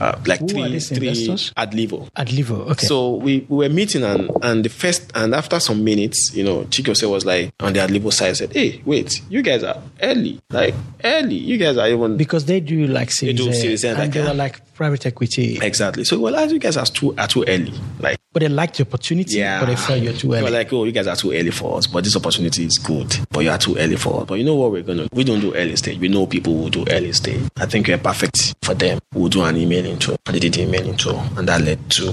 [0.00, 1.52] Uh, like Who three, three investors?
[1.56, 2.08] at Livo.
[2.16, 2.70] at Livo.
[2.70, 2.86] Okay.
[2.86, 6.64] So we, we were meeting and, and the first and after some minutes, you know,
[6.64, 10.40] Chikose was like on the Adlevo side said, Hey, wait, you guys are early.
[10.50, 10.74] Like
[11.04, 11.36] early.
[11.36, 14.12] You guys are even because they do like Series do A, Series A, and like,
[14.12, 16.04] they were like private equity, Exactly.
[16.04, 17.72] So well as you guys are too are too early.
[17.98, 19.58] Like but they liked the opportunity, yeah.
[19.60, 20.40] but they felt you're too early.
[20.40, 22.76] They were like, Oh, you guys are too early for us, but this opportunity is
[22.76, 23.16] good.
[23.30, 24.26] But you are too early for us.
[24.28, 25.98] But you know what we're gonna we don't do early stage.
[25.98, 27.48] We know people who do early stage.
[27.56, 28.98] I think we're perfect for them.
[29.14, 30.16] We'll do an email intro.
[30.26, 32.10] And they did the email intro and that led to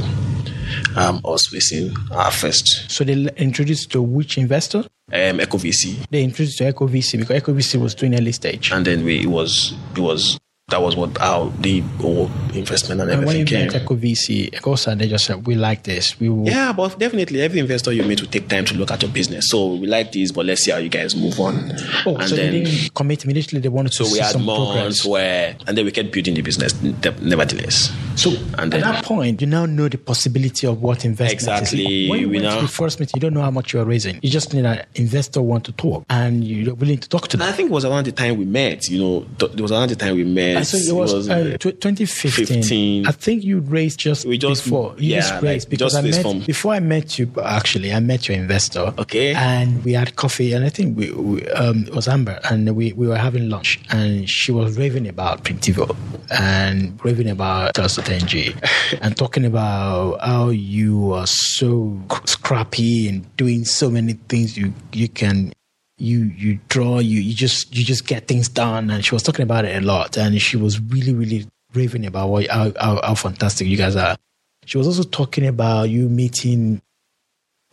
[0.96, 4.86] um, us facing our first so they introduced to which investor?
[5.12, 8.72] um, Echo VC, They introduced to Echo VC because Echo VC was doing early stage.
[8.72, 13.12] and then we it was it was that was what how the whole investment and
[13.12, 13.82] And when you everything met came.
[13.84, 16.20] Echo VC, said they just said, "We like this.
[16.20, 19.02] We will." Yeah, but definitely every investor you meet will take time to look at
[19.02, 19.50] your business.
[19.50, 21.72] So we like this, but let's see how you guys move on.
[22.06, 23.60] Oh, and so then they didn't commit immediately.
[23.60, 25.06] They wanted to so we had months progress.
[25.06, 26.74] where, and then we kept building the business.
[27.22, 32.06] Nevertheless, So and at that point, you now know the possibility of what investment Exactly,
[32.06, 32.10] is.
[32.10, 32.56] When you we went know.
[32.58, 34.20] to the first meeting, you don't know how much you are raising.
[34.22, 37.48] You just need an investor want to talk, and you're willing to talk to them.
[37.48, 38.90] I think it was around the time we met.
[38.90, 40.58] You know, it was around the time we met.
[40.58, 42.43] And so it was, uh, 2015.
[42.46, 43.08] 15.
[43.08, 44.96] I think you raised just We just- before.
[44.98, 47.32] You yeah, just like, raised because just I met from- before I met you.
[47.44, 48.94] Actually, I met your investor.
[48.98, 49.34] Okay.
[49.34, 52.94] And we had coffee, and I think we, we um, it was Amber, and we,
[52.94, 55.96] we were having lunch, and she was raving about Printivo
[56.32, 57.78] and raving about
[58.10, 58.54] NG,
[59.02, 65.08] and talking about how you are so scrappy and doing so many things you you
[65.10, 65.54] can
[65.98, 69.44] you you draw you you just you just get things done and she was talking
[69.44, 73.16] about it a lot and she was really really raving about what how, how, how
[73.16, 74.18] fantastic you guys are.
[74.66, 76.82] She was also talking about you meeting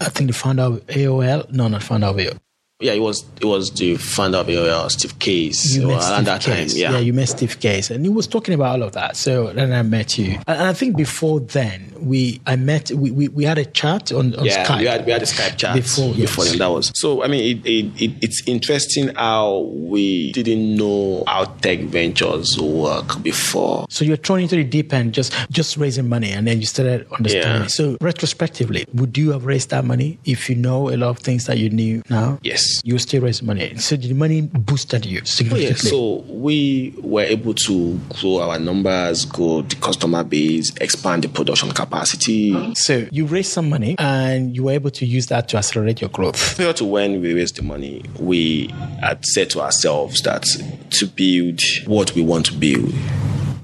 [0.00, 2.38] i think the founder of aol no not founder of aol
[2.80, 5.76] yeah, it was it was the founder of AOL, Steve Case.
[5.76, 6.76] met around that time, Case.
[6.76, 6.98] yeah.
[6.98, 9.16] you met Steve Case, and he was talking about all of that.
[9.16, 13.10] So then I met you, and and I think before then we I met we,
[13.10, 14.78] we, we had a chat on, on yeah, Skype.
[14.78, 16.52] we had we had a Skype chat Before, before, yes.
[16.52, 16.58] then.
[16.58, 17.22] That was so.
[17.22, 23.22] I mean, it, it, it it's interesting how we didn't know how tech ventures work
[23.22, 23.86] before.
[23.90, 27.06] So you're thrown into the deep end, just just raising money, and then you started
[27.12, 27.62] understanding.
[27.62, 27.68] Yeah.
[27.68, 31.46] So retrospectively, would you have raised that money if you know a lot of things
[31.46, 32.38] that you knew now?
[32.42, 32.69] Yes.
[32.84, 33.76] You still raise money.
[33.76, 35.24] So the money boosted you Oh, yeah.
[35.24, 35.90] significantly.
[35.90, 41.70] So we were able to grow our numbers, grow the customer base, expand the production
[41.70, 42.74] capacity.
[42.74, 46.10] So you raised some money, and you were able to use that to accelerate your
[46.10, 46.56] growth.
[46.56, 48.68] Prior to when we raised the money, we
[49.00, 50.46] had said to ourselves that
[50.90, 52.92] to build what we want to build,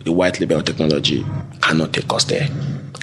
[0.05, 1.25] the white label technology
[1.61, 2.49] cannot take us there.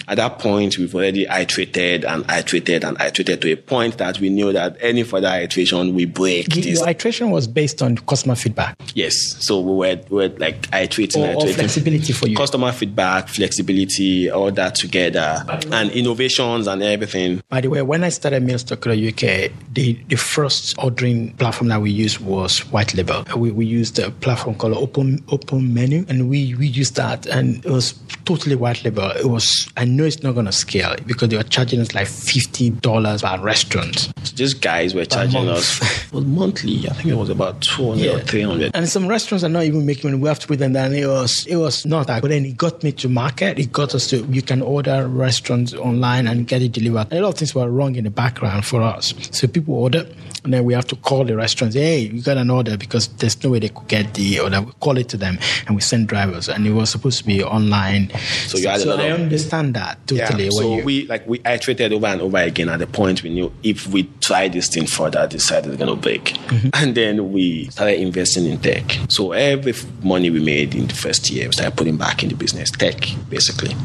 [0.07, 4.29] At that point, we've already iterated and iterated and iterated to a point that we
[4.29, 6.47] knew that any further iteration we break.
[6.49, 6.79] Y- this.
[6.79, 9.15] Your iteration was based on customer feedback Yes.
[9.39, 11.55] So we were, we were like iterating, or, or iterating.
[11.55, 12.37] flexibility for you.
[12.37, 17.41] Customer feedback, flexibility, all that together, and innovations and everything.
[17.49, 21.91] By the way, when I started Mailstock UK, the, the first ordering platform that we
[21.91, 23.23] used was White Label.
[23.35, 27.65] We, we used a platform called Open Open Menu, and we, we used that, and
[27.65, 27.93] it was
[28.25, 29.09] totally white label.
[29.11, 32.07] It was I know it's not going to scale because they were charging us like
[32.07, 34.11] fifty dollars per restaurant.
[34.23, 35.79] So these guys were charging us
[36.11, 36.87] well, monthly.
[36.89, 38.71] I think it was about 200 or 300.
[38.73, 40.21] And some restaurants are not even making money.
[40.21, 40.93] We have to put them down.
[40.93, 42.21] It was it was not that.
[42.21, 43.59] But then it got me to market.
[43.59, 47.11] It got us to you can order restaurants online and get it delivered.
[47.11, 49.13] A lot of things were wrong in the background for us.
[49.31, 50.05] So people order
[50.43, 53.41] and then we have to call the restaurants, hey, you got an order because there's
[53.43, 54.61] no way they could get the order.
[54.61, 57.43] We call it to them and we send drivers and it was supposed to be
[57.43, 58.09] online.
[58.47, 60.45] So you had a so lot I understand that totally.
[60.45, 63.29] Yeah, so you- we like we iterated over and over again at the point we
[63.29, 66.23] knew if we try this thing further, this side is gonna break.
[66.47, 66.69] Mm-hmm.
[66.73, 68.83] And then we started investing in tech.
[69.09, 72.35] So every money we made in the first year, we started putting back in the
[72.35, 72.97] business, tech
[73.29, 73.75] basically.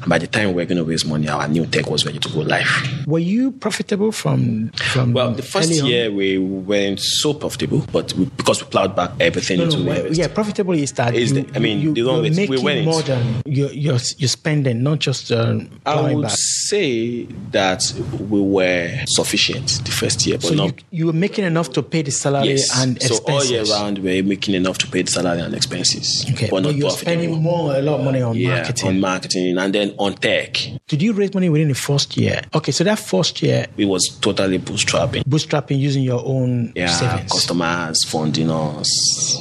[0.00, 2.40] And by the time we're gonna raise money, our new tech was ready to go
[2.40, 2.68] live.
[3.06, 5.86] were you profitable from from Well, the first early on?
[5.86, 9.84] year we weren't so profitable, but we, because we plowed back everything No, into no,
[9.90, 12.62] well, yeah, profitable is that Is you, the- I mean, you, you're way- we making
[12.62, 12.84] went.
[12.84, 15.37] more than you're, you're, you're spending, not just uh,
[15.86, 16.30] I would back.
[16.32, 17.82] say that
[18.28, 21.82] we were sufficient the first year, but So not you, you were making enough to
[21.82, 22.78] pay the salary Yes.
[22.80, 23.50] and so all expenses.
[23.50, 26.90] year round, we're making enough to pay the salary and expenses, Okay, but but you're
[26.90, 28.88] spending more, a lot of money on yeah, marketing.
[28.88, 30.56] on marketing, and then on tech,
[30.88, 32.42] Did you raise money within the first year?
[32.54, 35.22] Okay, so that first year, it was totally bootstrapping.
[35.24, 37.30] bootstrapping using your own Yeah, savings.
[37.32, 38.90] customers funding us.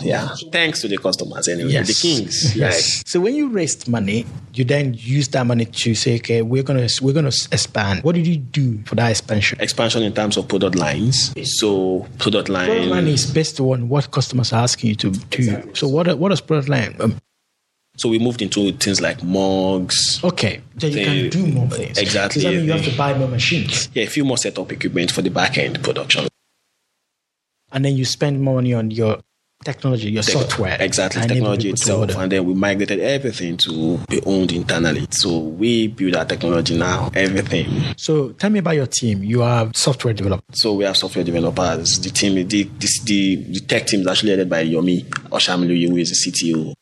[0.03, 1.87] Yeah, thanks to the customers anyway, Yes.
[1.87, 2.55] the kings.
[2.57, 3.03] Yes.
[3.05, 6.87] So when you raised money, you then used that money to say, okay, we're gonna
[7.01, 8.03] we're gonna expand.
[8.03, 9.59] What did you do for that expansion?
[9.61, 11.33] Expansion in terms of product lines.
[11.59, 12.67] So product line.
[12.67, 15.75] Product line is based on what customers are asking you to do.
[15.75, 16.95] So what what is product line?
[16.99, 17.17] Um,
[17.97, 20.23] so we moved into things like mugs.
[20.23, 21.97] okay, then you can do more things.
[21.97, 24.71] Exactly, Does that mean you have to buy more machines, Yeah, a few more setup
[24.71, 26.27] equipment for the back end production.
[27.71, 29.19] and then you spend more money on your
[29.63, 30.77] technology, your software.
[30.79, 32.15] Exactly, technology itself.
[32.15, 35.07] And then we migrated everything to be owned internally.
[35.11, 37.67] So we build our technology now, everything.
[37.97, 39.23] So tell me about your team.
[39.23, 40.43] You are software developer.
[40.53, 41.99] So we have software developers.
[41.99, 42.69] The team, the, the,
[43.03, 46.73] the, the tech team is actually led by Yomi Oshamilu, who is the CTO.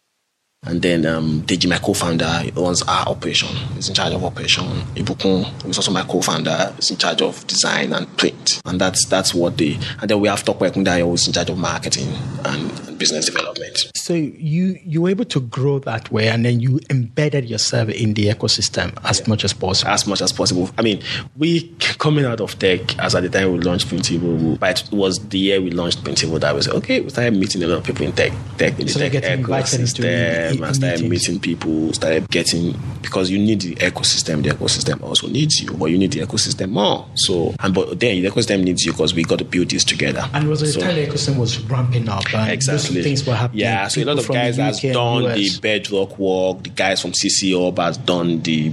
[0.65, 3.49] And then um, Deji, my co-founder, runs our operation.
[3.75, 4.65] He's in charge of operation.
[4.95, 8.61] Ibukun, who's also my co-founder, is in charge of design and print.
[8.65, 9.77] And that's that's what they.
[10.01, 12.09] And then we have Tokwe Kundayo, who's in charge of marketing
[12.45, 13.91] and business development.
[13.95, 18.13] So you you were able to grow that way, and then you embedded yourself in
[18.13, 19.91] the ecosystem as much as possible.
[19.91, 20.69] as much as possible.
[20.77, 21.01] I mean,
[21.37, 25.19] we coming out of tech as at the time we launched Printivo, but it was
[25.29, 27.83] the year we launched Printivo that we said, okay, we started meeting a lot of
[27.83, 31.27] people in tech, tech in the Started tech getting invited into ecosystem, and started meetings.
[31.29, 34.43] meeting people, started getting because you need the ecosystem.
[34.43, 37.05] The ecosystem also needs you, but you need the ecosystem more.
[37.15, 40.27] So, and but then the ecosystem needs you because we got to build this together.
[40.33, 43.03] And it was the So- time the ecosystem was ramping up, and Exactly.
[43.03, 43.61] things were happening.
[43.61, 46.63] Yeah, so a lot People of guys has done US, the bedrock work.
[46.63, 48.71] The guys from CC Hub has done the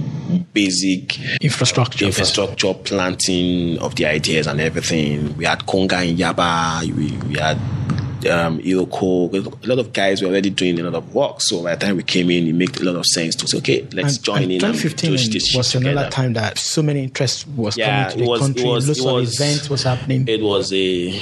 [0.53, 2.05] basic infrastructure.
[2.05, 5.35] infrastructure planting of the ideas and everything.
[5.37, 6.83] We had Konga in Yaba.
[6.83, 7.57] We, we had
[8.27, 9.33] um, Iroko.
[9.63, 11.41] A lot of guys were already doing a lot of work.
[11.41, 13.57] So by the time we came in, it made a lot of sense to say,
[13.59, 16.09] okay, let's And- join and in and 2015 push this was another together.
[16.09, 18.63] time that so many interest was Yeah, coming to it the was- it country.
[18.69, 20.25] was- Lots it of events was happening.
[20.27, 21.19] It was a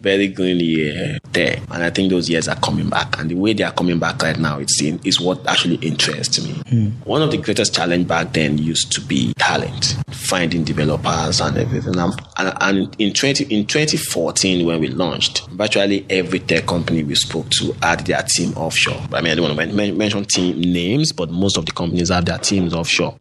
[0.00, 3.18] very green year uh, there, and I think those years are coming back.
[3.18, 6.42] And the way they are coming back right now, it's in, is what actually interests
[6.42, 6.52] me.
[6.68, 6.88] Hmm.
[7.04, 11.98] One of the greatest challenge back then used to be talent, finding developers and everything.
[11.98, 17.48] And, and, in twenty in 2014 when we launched, virtually every tech company we spoke
[17.50, 19.00] to had their team offshore.
[19.12, 22.10] I mean, I don't want to men- mention team names, but most of the companies
[22.10, 23.18] have their teams offshore.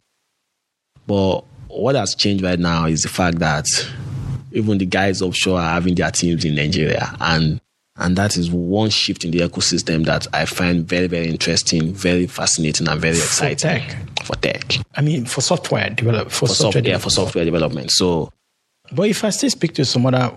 [1.05, 3.65] But what has changed right now is the fact that
[4.57, 7.15] even the guys offshore are having their teams in Nigeria.
[7.19, 7.61] And
[7.99, 12.27] and that is one shift in the ecosystem that I find very, very interesting, very
[12.27, 13.97] fascinating, and very exciting tech.
[14.23, 14.77] for tech.
[14.95, 16.71] I mean, for software develop for, For software.
[16.73, 17.89] software, yeah, for software development.
[17.91, 18.31] So
[18.91, 20.31] But if I still speak to some other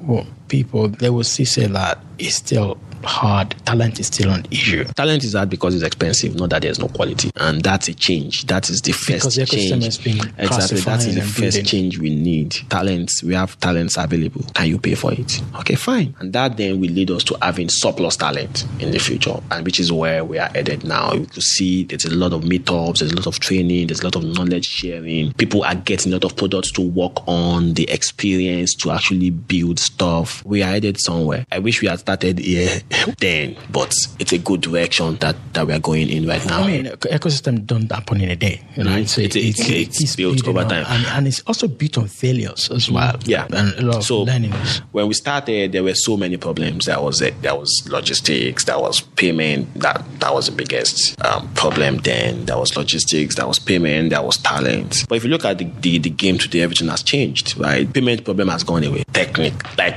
[0.49, 4.85] people, they will still say that it's still hard, talent is still an issue.
[4.85, 7.31] Talent is hard because it's expensive, not that there's no quality.
[7.37, 8.47] And that's a change.
[8.47, 9.87] That is the first Because the change.
[9.87, 10.81] exactly.
[10.81, 12.53] That is the first change we need.
[12.69, 14.43] Talents, we have talents available.
[14.55, 15.41] Can you pay for it?
[15.61, 16.15] Okay, fine.
[16.19, 19.81] And that then will lead us to having surplus talent in the future, and which
[19.81, 21.15] is where we are headed now.
[21.15, 24.05] You could see there's a lot of meetups, there's a lot of training, there's a
[24.05, 25.33] lot of knowledge sharing.
[25.35, 29.79] People are getting a lot of products to work on, the experience to actually build
[29.79, 30.45] stuff.
[30.45, 31.45] We are headed somewhere.
[31.53, 32.81] I wish we had started here
[33.19, 36.63] then, but it's a good direction that, that we are going in right now.
[36.63, 38.63] I mean, ecosystem don't happen in a day.
[38.77, 39.03] You know, Mhm.
[39.03, 40.85] it's, a, It's a- it's, it's it's built over time.
[40.89, 43.17] and, and it's also built on failures as well.
[43.25, 43.47] Yeah.
[43.53, 44.79] and a lot of So learnings.
[44.93, 46.87] when we started, there were so many problems.
[46.87, 49.73] That was there was logistics, that was payment.
[49.81, 52.47] That that was the biggest um, problem then.
[52.47, 55.05] That was logistics, that was payment, that was talent.
[55.09, 57.91] But if you look at the, the, the game today, everything has changed, right?
[57.93, 59.03] Payment problem has gone away.
[59.13, 59.97] Technique, like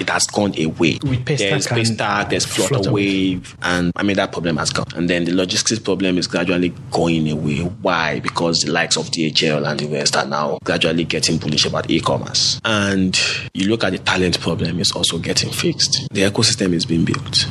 [0.00, 0.98] it has gone away.
[1.02, 3.40] With there's Paystack, there's Flutterwave.
[3.40, 4.86] Flutterwave, and I mean that problem has gone.
[4.96, 7.58] And then the logistics problem is gradually going away.
[7.58, 8.20] Why?
[8.20, 12.58] Because the likes of DHL and the rest are now gradually getting bullish about e-commerce.
[12.64, 13.20] And
[13.52, 16.08] you look at the talent problem, it's also getting fixed.
[16.10, 17.46] The ecosystem is being built.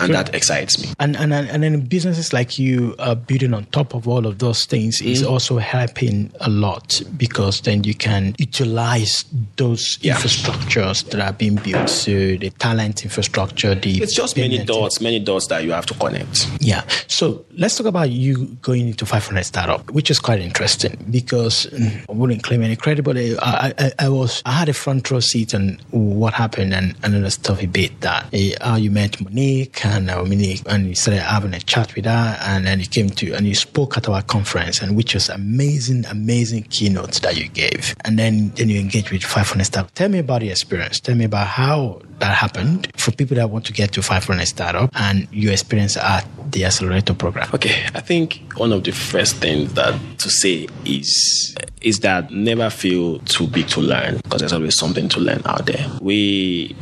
[0.00, 0.88] And that excites me.
[0.98, 4.64] And, and and then businesses like you are building on top of all of those
[4.66, 5.30] things is Mm.
[5.30, 9.24] also helping a lot because then you can utilize
[9.56, 10.16] those Yeah.
[10.16, 11.88] infrastructures that are being built.
[11.90, 15.94] So the talent infrastructure, the It's just many dots, many dots that you have to
[15.94, 16.46] connect.
[16.60, 16.82] Yeah.
[17.06, 22.04] So let's talk about you going into 500 startup, which is quite interesting because mm,
[22.08, 25.20] I wouldn't claim any credit, but I, I, I was I had a front row
[25.20, 28.26] seat on what happened and, and understood a bit that
[28.60, 32.66] how you met Monique and Monique and you started having a chat with her and
[32.66, 36.64] then you came to and you spoke at our conference and which was amazing, amazing
[36.64, 37.94] keynote that you gave.
[38.04, 39.94] And then then you engaged with 500 startup.
[39.94, 41.00] Tell me about the experience.
[41.00, 44.90] Tell me about how that happened for people that want to get to 500 startup
[44.94, 47.48] and your experience at the accelerator program.
[47.54, 52.70] Okay, I think one of the first things that to say is is that never
[52.70, 55.86] feel too big to learn because there's always something to learn out there.
[56.00, 56.74] We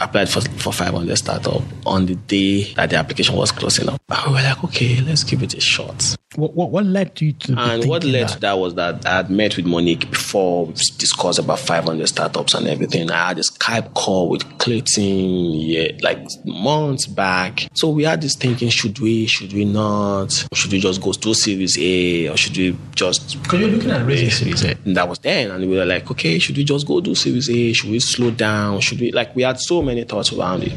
[0.00, 4.00] applied for for 500 startup on the day that the application was closing up.
[4.08, 6.16] And we were like, okay, let's give it a shot.
[6.36, 7.52] What, what, what led you to?
[7.52, 10.66] be And what thinking led to that was that I had met with Monique before
[10.66, 13.10] we discussed about 500 startups and everything.
[13.10, 17.68] I had a Skype call with Clayton, yeah, like months back.
[17.74, 20.32] So we had this thinking: should we, should we not?
[20.54, 23.40] Should we just go to Series A, or should we just?
[23.40, 24.76] Because you're looking at raising Series A.
[24.84, 27.48] And that was then, and we were like, okay, should we just go do Series
[27.48, 27.72] A?
[27.72, 28.80] Should we slow down?
[28.80, 29.36] Should we like?
[29.36, 30.72] We had so many thoughts around it,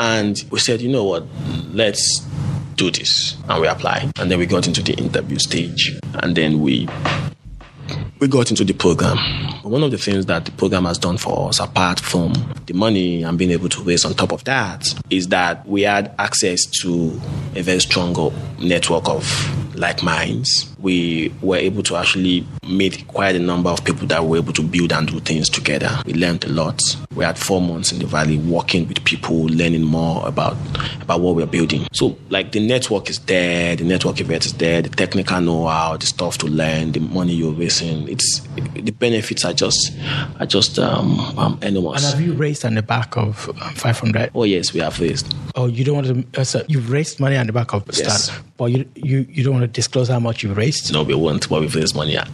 [0.00, 1.24] and we said, you know what?
[1.72, 2.20] Let's
[2.76, 6.60] do this, and we applied, and then we got into the interview stage, and then
[6.60, 6.88] we
[8.20, 9.16] we got into the program.
[9.62, 12.32] One of the things that the program has done for us, apart from
[12.66, 16.14] the money and being able to raise on top of that, is that we had
[16.18, 17.20] access to
[17.54, 18.14] a very strong
[18.58, 19.24] network of
[19.78, 20.74] like minds.
[20.78, 24.62] We were able to actually meet quite a number of people that were able to
[24.62, 25.90] build and do things together.
[26.06, 26.82] We learned a lot.
[27.14, 30.56] We had four months in the valley working with people, learning more about
[31.00, 31.86] about what we're building.
[31.92, 36.06] So like the network is there, the network event is there, the technical know-how, the
[36.06, 38.08] stuff to learn, the money you're raising.
[38.08, 38.40] It's
[38.74, 39.92] the benefits are just
[40.38, 42.04] are just um, um enormous.
[42.04, 44.30] And have you raised on the back of um, 500?
[44.34, 45.34] oh yes, we have raised.
[45.54, 48.24] Oh, you don't want to, uh, so you've raised money on the back of Yes.
[48.26, 50.92] startup, but you, you, you don't want to disclose how much you raised?
[50.92, 52.24] No, we won't, but we've raised money uh,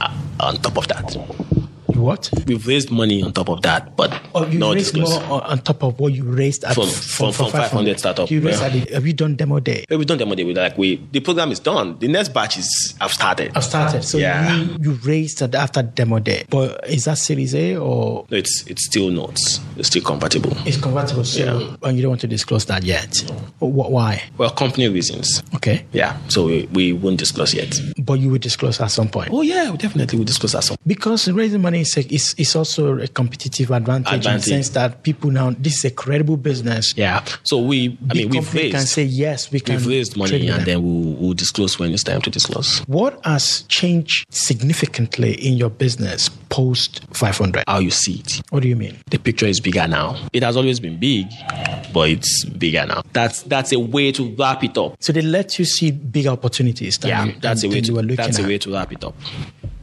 [0.40, 1.16] on top of that.
[1.94, 2.30] You what?
[2.46, 5.26] We've raised money on top of that, but Oh, you not raised disclosed.
[5.28, 8.60] more on, top of what you raised at, From- from- from 500 startup, You raised
[8.60, 8.66] yeah.
[8.66, 9.84] at the, have you done demo day?
[9.88, 10.44] We've done demo day.
[10.44, 11.98] We like we the program is done.
[12.00, 13.52] The next batch is have started.
[13.54, 14.02] I've started.
[14.02, 14.54] So Yeah.
[14.56, 16.44] you, you raised at, after demo day.
[16.50, 19.38] But is that Series A or No, it's it's still not.
[19.76, 20.52] It's still compatible.
[20.66, 21.24] it's convertible?
[21.24, 21.76] So Yeah.
[21.88, 23.16] and you don't want to disclose that yet.
[23.60, 23.62] Wh-
[23.94, 24.22] Why?
[24.36, 25.42] Well, company reasons.
[25.54, 25.84] Okay.
[25.92, 27.78] Yeah, so we, we won't disclose yet.
[27.98, 29.28] But you will disclose at some point.
[29.32, 30.64] Oh yeah, we definitely will disclose that.
[30.64, 30.76] Some.
[30.86, 35.02] Because raising money is, a, is, is also a competitive advantage, in the sense that
[35.02, 36.94] people now, this is a credible business.
[36.96, 37.24] Yeah.
[37.44, 40.48] So we, I Big mean, we've company can say, yes, we can we've raised money,
[40.48, 40.64] and them.
[40.64, 42.80] then we'll, we'll disclose when it's time to disclose.
[42.80, 47.64] What has changed significantly in your business post 500?
[47.66, 48.42] How you see it.
[48.50, 48.96] What do you mean?
[49.10, 50.16] The picture is bigger now.
[50.32, 51.26] It has always been big,
[51.92, 53.02] but it's bigger now.
[53.12, 54.96] That's that's a way to wrap it up.
[55.00, 56.98] So they let you see big opportunities.
[57.02, 59.14] Yeah, you, that's a way to that's a way to wrap it up.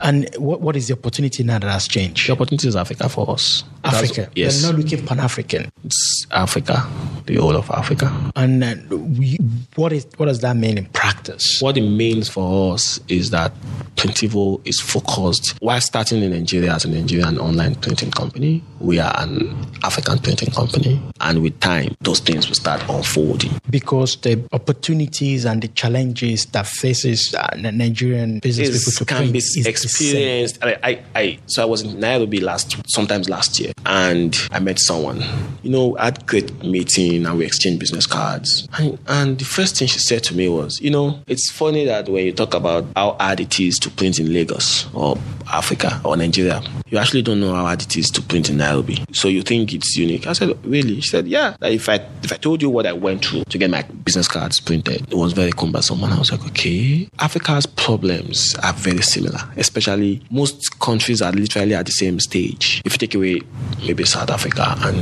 [0.02, 2.28] And what, what is the opportunity now that has changed?
[2.28, 3.64] The opportunities Africa for us.
[3.84, 4.30] Africa.
[4.36, 4.62] yes.
[4.62, 5.72] You're not looking Pan African.
[5.84, 6.88] It's Africa,
[7.26, 8.12] the whole of Africa.
[8.36, 9.38] And uh, we,
[9.76, 11.62] what is what does that mean in practice?
[11.62, 13.52] What it means for us is that
[13.96, 15.56] Printivo is focused.
[15.62, 20.52] While starting in Nigeria as a Nigerian online printing company, we are an African printing
[20.52, 21.02] company.
[21.20, 23.52] And with time, those things will start unfolding.
[23.70, 29.18] Because the opportunities and the challenges that faces uh, Nigerian business Is- people to can
[29.30, 30.64] print be experienced.
[30.64, 34.80] I, I, I, so I was in Nairobi last, sometimes last year, and I met
[34.80, 35.24] someone.
[35.64, 38.68] You know, I had great meeting and we exchanged business cards.
[38.78, 42.10] And, and the first thing she said to me was, you know, it's funny that
[42.10, 45.18] when you talk about how hard it is to print in Lagos or
[45.52, 49.04] Africa or Nigeria, you actually don't know how hard it is to print in Nairobi.
[49.14, 50.28] So you think it's unique.
[50.28, 51.02] I said, really?
[51.02, 51.56] She said, yeah.
[51.62, 54.60] If I if I told you what I went through to get my business cards
[54.60, 56.04] printed, it was very cumbersome.
[56.04, 57.10] And I was like, okay.
[57.20, 62.82] Africa's problems are very similar, especially most countries are literally at the same stage.
[62.86, 63.42] If you take away
[63.80, 64.98] maybe South Africa and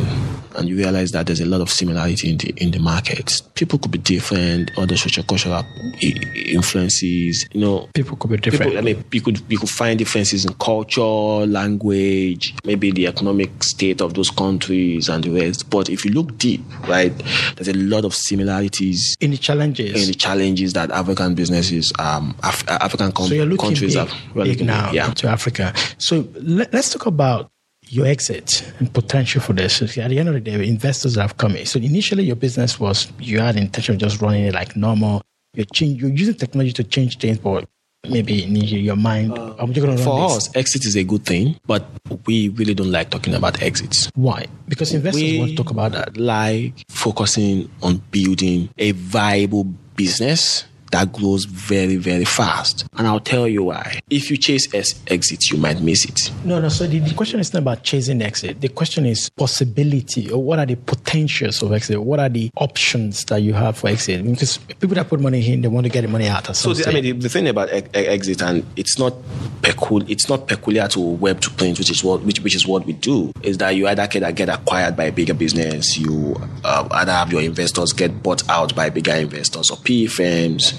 [0.57, 3.41] and you realize that there's a lot of similarity in the in the market.
[3.53, 5.64] People could be different, other social cultural
[6.01, 8.72] influences, you know, People could be different.
[8.72, 11.01] People, I mean, you could you could find differences in culture,
[11.45, 15.70] language, maybe the economic state of those countries and the rest.
[15.70, 17.14] But if you look deep, right,
[17.55, 20.01] there's a lot of similarities in the challenges.
[20.01, 24.12] in the challenges that African businesses, um, Af- African com- so countries have.
[24.36, 25.07] looking now yeah.
[25.07, 25.74] into Africa.
[25.97, 27.51] So let, us talk about
[27.91, 29.81] your exit and potential for this.
[29.81, 31.65] At the end of the day, investors have come in.
[31.65, 35.21] So initially, your business was you had intention of just running it like normal.
[35.53, 37.67] You're change, you're using technology to change things, but
[38.07, 41.25] maybe in your mind, uh, I'm just going to For us, exit is a good
[41.25, 41.85] thing, but
[42.25, 44.09] we really don't like talking about exits.
[44.15, 44.45] Why?
[44.67, 46.17] Because investors we want to talk about that.
[46.17, 49.63] like focusing on building a viable
[49.95, 52.85] business that grows very, very fast.
[52.97, 53.99] And I'll tell you why.
[54.09, 56.31] If you chase S- exit, you might miss it.
[56.45, 56.69] No, no.
[56.69, 58.61] So the, the question is not about chasing exit.
[58.61, 62.01] The question is possibility, or what are the potentials of exit?
[62.01, 64.23] What are the options that you have for exit?
[64.23, 66.49] Because people that put money in, they want to get the money out.
[66.49, 69.13] At So the, I mean, the, the thing about e- exit, and it's not
[69.61, 72.85] pecul- it's not peculiar to web to print, which is what which, which is what
[72.85, 76.87] we do, is that you either get, get acquired by a bigger business, you uh,
[76.91, 80.73] either have your investors get bought out by bigger investors or PE firms,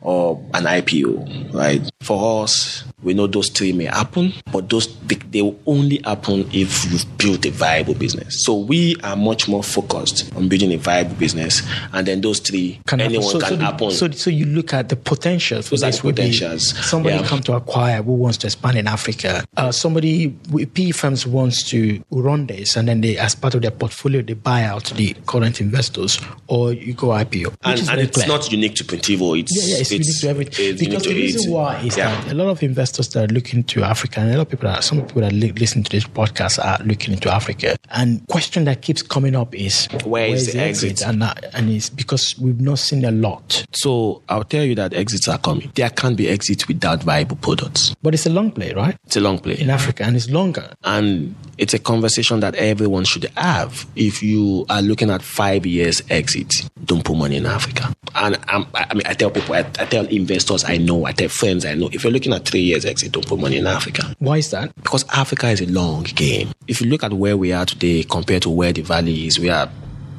[0.00, 1.88] or an IPO, right?
[2.02, 6.48] For us, we know those three may happen, but those they, they will only happen
[6.52, 8.44] if you've built a viable business.
[8.44, 12.80] So we are much more focused on building a viable business, and then those three
[12.86, 13.14] can happen.
[13.14, 13.90] anyone so, can so, the- happen.
[13.92, 15.68] so, so you look at the potentials.
[15.68, 16.76] for Those are the be potentials.
[16.84, 17.26] Somebody Yeah.
[17.26, 19.44] come to acquire who wants to expand in Africa.
[19.56, 20.30] Uh, somebody,
[20.74, 24.34] PE firms wants to run this, and then they, as part of their portfolio, they
[24.34, 27.54] buy out the current investors, or you go IPO.
[27.62, 28.26] And, and it's clear.
[28.26, 29.38] not unique to Printivo.
[29.38, 30.66] It's, Yeah, yeah, it's, unique to everything.
[30.74, 31.54] it's Because the reason it.
[31.54, 32.20] why is Yeah.
[32.24, 34.68] that a lot of investors that are looking to Africa, and a lot of people,
[34.68, 37.76] are, some people that li- listen to this podcast are looking into Africa.
[37.90, 41.02] And question that keeps coming up is Where is the exit?
[41.02, 43.64] And that, and it's because we've not seen a lot.
[43.72, 45.70] So I'll tell you that exits are coming.
[45.74, 47.94] There can't be exits without viable products.
[48.02, 48.96] But it's a long play, right?
[49.06, 49.54] It's a long play.
[49.60, 50.70] In Africa, and it's longer.
[50.84, 53.86] and it's a conversation that everyone should have.
[53.94, 57.92] If you are looking at five years exit, don't put money in Africa.
[58.14, 61.28] And I'm, I mean, I tell people, I, I tell investors I know, I tell
[61.28, 64.14] friends I know, if you're looking at three years exit, don't put money in Africa.
[64.18, 64.74] Why is that?
[64.76, 66.50] Because Africa is a long game.
[66.68, 69.50] If you look at where we are today compared to where the valley is, we
[69.50, 69.70] are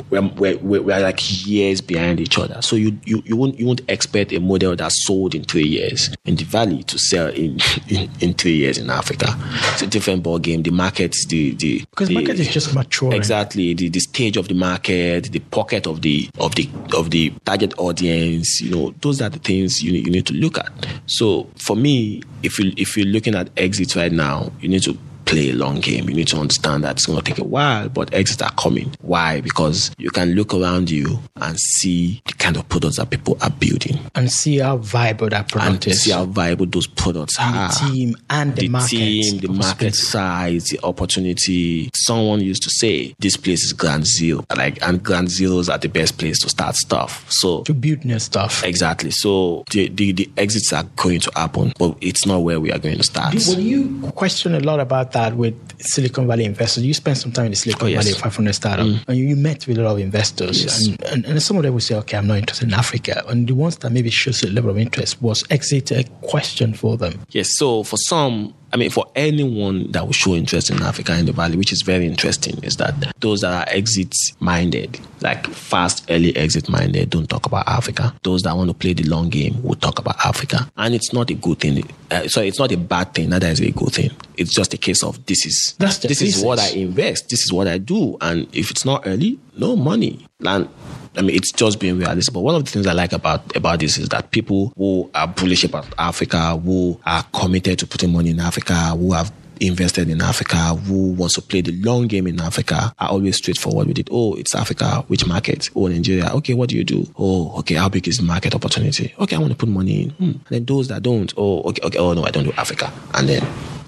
[0.10, 2.62] we're, we're, we're like years behind each other.
[2.62, 6.14] So you, you, you won't you won't expect a model that's sold in three years
[6.26, 9.28] in the valley to sell in in, in three years in Africa.
[9.74, 10.64] It's a different ball game.
[10.64, 13.14] The market, the the Because the, market is just mature.
[13.14, 13.74] Exactly.
[13.74, 17.74] The, the stage of the market, the pocket of the of the of the target
[17.78, 20.72] audience, you know, those are the things you need, you need to look at.
[21.06, 24.98] So for me, if you if you're looking at exits right now, you need to
[25.26, 26.10] play a long game.
[26.10, 28.94] You need to understand that it's going to take a while, but exits are coming.
[29.02, 29.42] Why?
[29.42, 33.50] Because you can look around you and see the kind of products that people are
[33.50, 36.04] building And see how viable that and product is.
[36.04, 38.90] see how viable those products and are the team and the, the market.
[38.90, 41.90] team, the market size, the opportunity.
[41.96, 45.90] Someone used to say this place is grand zero, like, and ground zeros are the
[45.90, 47.26] best place to start stuff.
[47.30, 48.64] So To build new stuff.
[48.64, 49.12] exactly.
[49.12, 52.80] So the, the the exits are going to happen, but it's not where we are
[52.80, 53.36] going to start.
[53.48, 56.84] Well, you question a lot about that with Silicon Valley investors.
[56.86, 58.04] You spent some time in the Silicon Oh, yes.
[58.04, 58.10] Mm.
[58.10, 60.64] Valley 500 startup, and you met with a lot of investors.
[60.64, 60.88] Yes.
[60.88, 63.24] And, and, and some of them will say, okay, I'm not interested in Africa.
[63.28, 66.98] And the ones that maybe shows a level of interest was exit a question for
[66.98, 67.22] them.
[67.30, 67.58] Yes.
[67.58, 71.32] So for some, I mean, for anyone that will show interest in Africa in the
[71.32, 76.36] Valley, which is very interesting, is that those that are exit minded, like fast, early
[76.36, 78.16] exit minded, don't talk about Africa.
[78.24, 80.72] Those that want to play the long game will talk about Africa.
[80.76, 81.88] And it's not a good thing.
[82.10, 83.30] Uh, so it's not a bad thing.
[83.30, 84.10] Neither is a good thing.
[84.38, 87.30] It's just a case of this is this is what I invest.
[87.30, 88.18] This is what I do.
[88.22, 90.26] And if it's not early, no money.
[90.46, 90.70] And
[91.16, 92.34] I mean, it's just being realistic.
[92.34, 95.28] But one of the things I like about about this is that people who are
[95.28, 100.22] bullish about Africa, who are committed to putting money in Africa, who have invested in
[100.22, 104.10] Africa, who wants to play the long game in Africa, are always straightforward with it.
[104.12, 105.04] Oh, it's Africa.
[105.08, 105.70] Which market?
[105.76, 106.32] Oh, Nigeria.
[106.34, 107.06] Okay, what do you do?
[107.18, 107.76] Oh, okay.
[107.76, 109.14] How big is the market opportunity?
[109.20, 110.10] Okay, I want to put money in.
[110.12, 110.24] Hmm.
[110.24, 111.98] And then those that don't, oh, okay, okay.
[111.98, 112.92] Oh no, I don't do Africa.
[113.14, 113.44] And then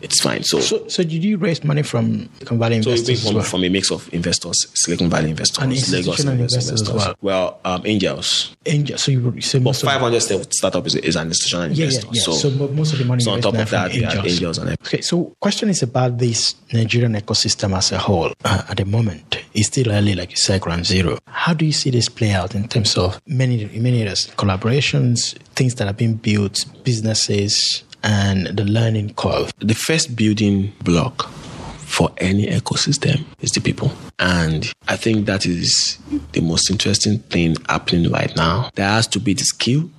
[0.06, 0.44] it's fine.
[0.44, 3.44] So So, so did you raise money from Silicon Valley so investors as from, well?
[3.44, 7.60] from a mix of investors, Silicon Valley investors, And Lagos institutional investors, investors as Well,
[7.66, 8.56] um, angels.
[8.66, 11.76] Angel, so you, so But most of, 500 sta- startup is, is an institutional yeah,
[11.76, 12.08] yeah, investor.
[12.14, 12.22] yeah.
[12.22, 14.26] So, So, most of the money so on top of that, angels.
[14.26, 18.32] angels and Okay, so question is about this Nigerian ecosystem as a whole.
[18.44, 21.18] Uh, at the moment, it's still early, like you said, ground zero.
[21.28, 25.88] How do you see this play out in terms of many, many collaborations, things that
[25.88, 29.52] are being built, businesses, and the learning curve?
[29.60, 31.30] the first building block
[31.96, 33.92] for any ecosystem is the people.
[34.20, 35.98] And I think that is
[36.34, 38.70] the most interesting thing happening right now.
[38.76, 39.90] There has to be the skill,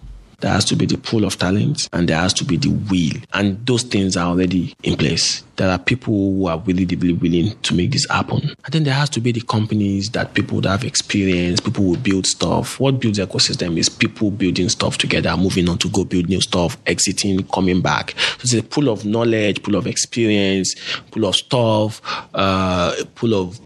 [0.40, 3.22] there has to be the pool of talent, and there has to be the will.
[3.32, 5.42] And those things are already in place.
[5.56, 8.54] There are people who are really, really willing to make this happen.
[8.64, 11.96] And then there has to be the companies that people that have experience, people who
[11.96, 12.78] build stuff.
[12.78, 16.76] What builds ecosystem is people building stuff together, moving on to go build new stuff,
[16.86, 18.14] exiting, coming back.
[18.38, 20.74] So it's a pool of knowledge, pool of experience,
[21.10, 22.02] pool of stuff,
[22.34, 23.60] uh, pool of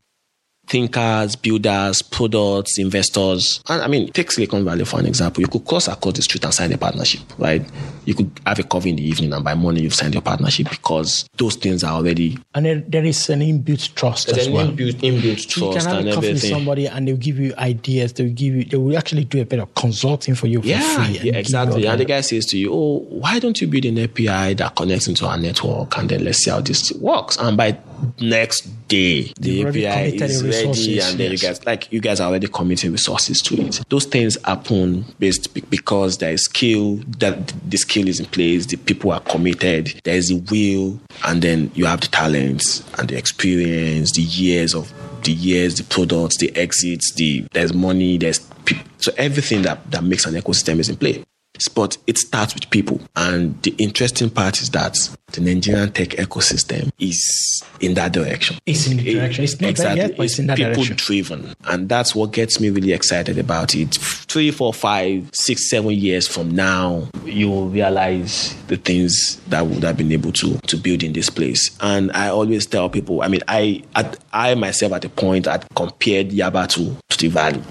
[0.71, 3.61] thinkers, builders, products, investors.
[3.69, 5.41] And I mean, take Silicon Valley for an example.
[5.43, 7.63] You could cross across the street and sign a partnership, right?
[8.07, 10.71] You could have a coffee in the evening and by morning you've signed your partnership
[10.71, 14.69] because those things are already And there, there is an inbuilt trust as well.
[14.69, 17.53] inbuilt, inbuilt So you can have and a coffee with somebody and they'll give you
[17.59, 18.13] ideas.
[18.15, 21.05] They'll give you, they will actually do a bit of consulting for you for Yeah,
[21.05, 21.19] free.
[21.31, 21.87] yeah, exactly.
[21.87, 24.75] And the the- guy says to you, "Oh, why don't you build an API that
[24.77, 27.77] connects into our network, and then let's see how this works." And by
[28.21, 32.49] next day, the API is ready, and then you guys, like, you guys are already
[32.49, 33.81] committing resources to it.
[33.89, 36.97] Those things happen based because there is skill.
[37.19, 38.67] That the skill is in place.
[38.67, 40.01] The people are committed.
[40.05, 44.75] There is a will, and then you have the talents and the experience, the years
[44.75, 44.93] of
[45.25, 50.05] the years, the products, the exits, the there's money, there's peop so everything that that
[50.05, 51.25] makes an ecosystem is in play.
[51.69, 54.97] But it starts with people, and the interesting part is that
[55.33, 58.57] the Nigerian tech ecosystem is in that direction.
[58.67, 59.45] It's in the direction.
[59.45, 60.97] It's not there yet, but it's in that people direction.
[60.97, 63.95] driven, and that's what gets me really excited about it.
[63.95, 69.83] Three, four, five, six, seven years from now, you will realize the things that would
[69.85, 71.77] have been able to to build in this place.
[71.81, 75.59] And I always tell people, I mean, I at, I myself at the point I
[75.75, 77.63] compared Yaba to to the Valley.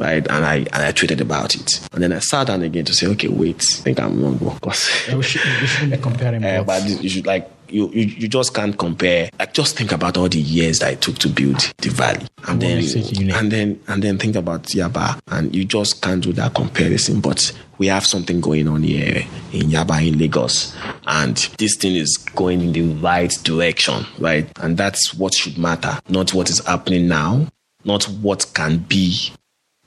[0.00, 2.94] Right, and I and I tweeted about it, and then I sat down again to
[2.94, 6.64] say, okay, wait, I think I'm wrong because Yeah, we, should, shouldn't be comparing uh,
[6.64, 9.28] but you should like you, you you just can't compare.
[9.38, 12.62] Like just think about all the years that it took to build the valley, and
[12.62, 13.34] then makes it unique?
[13.34, 17.20] and then and then think about Yaba, and you just can't do that comparison.
[17.20, 20.74] But we have something going on here in Yaba in Lagos,
[21.06, 24.48] and this thing is going in the right direction, right?
[24.60, 27.46] And that's what should matter, not what is happening now,
[27.84, 29.30] not what can be.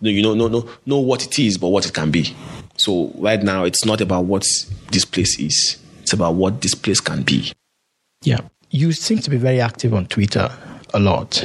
[0.03, 2.35] No, you know, no, no, know what it is, but what it can be.
[2.75, 4.45] So right now, it's not about what
[4.91, 7.53] this place is; it's about what this place can be.
[8.21, 8.41] Yeah.
[8.69, 10.51] You seem to be very active on Twitter
[10.93, 11.41] a lot.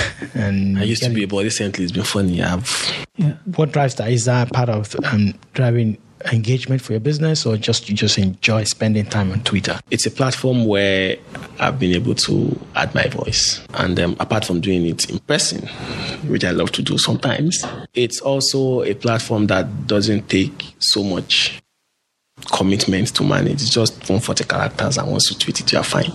[0.34, 2.42] and I used to be, but recently it's been funny.
[2.42, 3.06] I've
[3.56, 4.10] What drives that?
[4.10, 5.98] Is that part of um, driving
[6.32, 9.80] engagement for your business or just you just enjoy spending time on Twitter?
[9.90, 11.16] it's a platform where
[11.58, 13.60] I've been able to add my voice.
[13.74, 15.66] And um, apart from doing it in person,
[16.28, 17.64] which I love to do sometimes,
[17.94, 21.60] it's also a platform that doesn't take so much
[22.52, 23.54] commitment to manage.
[23.62, 26.10] It's just one forty characters and once you tweet it, you're fine.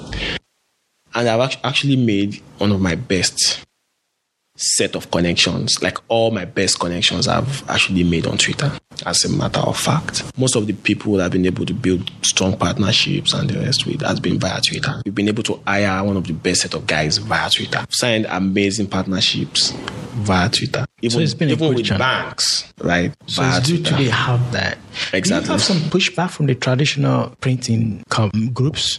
[1.13, 3.63] And I've actually made one of my best
[4.57, 5.81] set of connections.
[5.81, 8.71] Like all my best connections I've actually made on Twitter,
[9.05, 10.23] as a matter of fact.
[10.37, 13.85] Most of the people that have been able to build strong partnerships and the rest
[13.85, 15.01] with has been via Twitter.
[15.05, 17.85] We've been able to hire one of the best set of guys via Twitter.
[17.89, 19.71] Signed amazing partnerships
[20.17, 20.85] via Twitter.
[21.01, 21.99] Even, it's been even with channel.
[21.99, 23.13] banks, right?
[23.27, 23.91] So it's due Twitter.
[23.91, 24.77] to be have that.
[25.11, 25.45] Do Exactly.
[25.47, 28.97] you have some pushback from the traditional printing com- groups,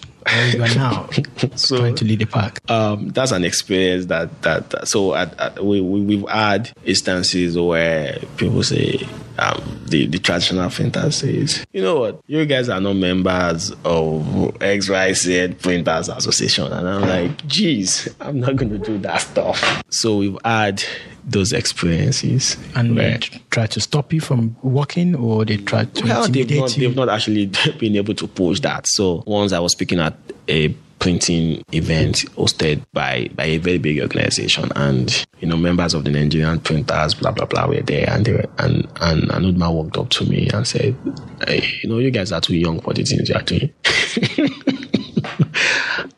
[0.52, 1.08] you are now
[1.56, 2.58] So- trying to lead the pack?
[2.70, 7.58] um, that's an experience that that, that- so at, at, we, we we've had instances
[7.58, 9.08] where people say
[9.38, 14.22] um, the, the traditional printer says, you know what, you guys are not members of
[14.60, 16.72] XYZ Printers Association.
[16.72, 19.82] And I'm like, geez, I'm not going to do that stuff.
[19.90, 20.82] So we've had
[21.24, 22.56] those experiences.
[22.74, 23.18] And they
[23.50, 27.08] try to stop you from working or they try to well, they've not, they've not
[27.08, 27.46] actually
[27.78, 28.86] been able to push that.
[28.86, 30.16] So once I was speaking at
[30.48, 36.04] a printing event hosted by by a very big organization and you know members of
[36.04, 39.96] the Nigerian printers blah blah blah were there and they were and and Anudma walked
[39.98, 40.96] up to me and said
[41.46, 43.72] hey, you know you guys are too young for the things you are doing.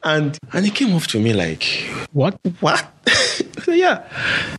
[0.04, 1.64] And and he came up to me like
[2.12, 2.38] what?
[2.60, 2.86] What?
[3.06, 4.08] Said, yeah.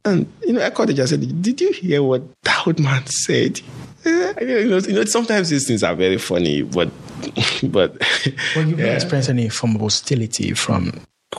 [0.05, 3.05] And you know I called it I said did you hear what that old man
[3.07, 3.59] said
[4.06, 6.89] Eh, you know, you know sometimes these things are very funny but
[7.64, 8.02] but
[8.56, 8.86] well you've yeah.
[8.86, 10.91] not experienced any form of hostility from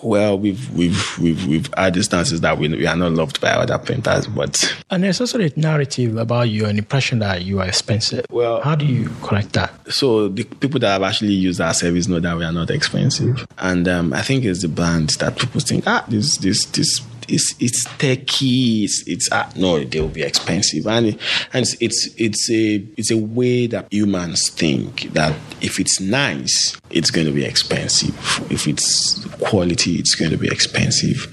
[0.02, 3.76] well, we've we've we've we've had instances that we, we are not loved by other
[3.78, 8.24] painters, but and there's also a narrative about you, an impression that you are expensive.
[8.30, 9.72] Well, how do you correct that?
[9.92, 13.46] So the people that have actually used our service know that we are not expensive,
[13.58, 17.00] and um, I think it's the brand that people think ah this this this
[17.30, 18.84] it's it's techy.
[18.84, 21.06] It's it's uh, no, they will be expensive, and
[21.52, 26.76] and it's, it's it's a it's a way that humans think that if it's nice,
[26.90, 28.14] it's going to be expensive.
[28.50, 31.32] If it's quality, it's going to be expensive.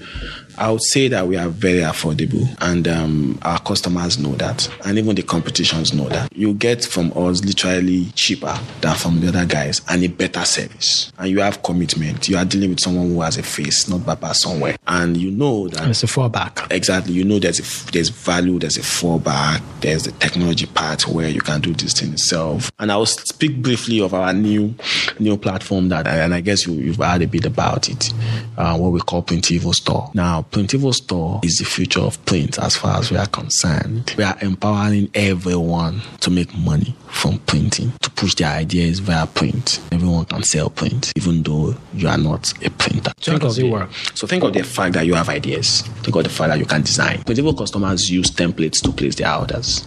[0.58, 4.98] I would say that we are very affordable, and um, our customers know that, and
[4.98, 6.36] even the competitions know that.
[6.36, 11.12] You get from us literally cheaper than from the other guys, and a better service.
[11.18, 12.28] And you have commitment.
[12.28, 15.68] You are dealing with someone who has a face, not Baba somewhere, and you know
[15.68, 16.70] that it's a fallback.
[16.70, 17.14] Exactly.
[17.14, 21.40] You know there's a, there's value, there's a fallback, there's the technology part where you
[21.40, 22.72] can do this thing itself.
[22.78, 24.74] And I will speak briefly of our new
[25.18, 28.12] new platform that, and I guess you, you've heard a bit about it,
[28.56, 30.10] uh, what we call Printivo Store.
[30.14, 34.14] Now Printivo Store is the future of print as far as we are concerned.
[34.16, 39.80] We are empowering everyone to make money from printing, to push their ideas via print.
[39.92, 43.12] Everyone can sell print, even though you are not a printer.
[43.20, 43.90] So how does it work?
[44.14, 45.82] So think of the fact that you have ideas.
[46.02, 47.18] Think of the fact that you can design.
[47.18, 49.86] Printivo customers use templates to place their orders.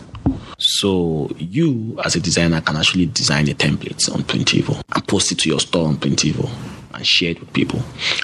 [0.59, 5.39] So you, as a designer, can actually design a template on Printivo and post it
[5.39, 6.49] to your store on Printivo
[6.93, 7.81] and share it with people.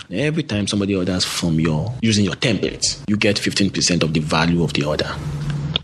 [0.09, 4.19] And every time somebody orders from your using your template, you get 15% of the
[4.19, 5.09] value of the order.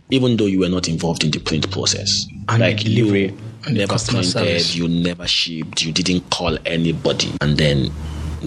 [0.10, 2.26] Even though you were not involved in the print process.
[2.50, 4.76] And like the delivery you and never customer printed, service.
[4.76, 7.32] you never shipped, you didn't call anybody.
[7.42, 7.92] And then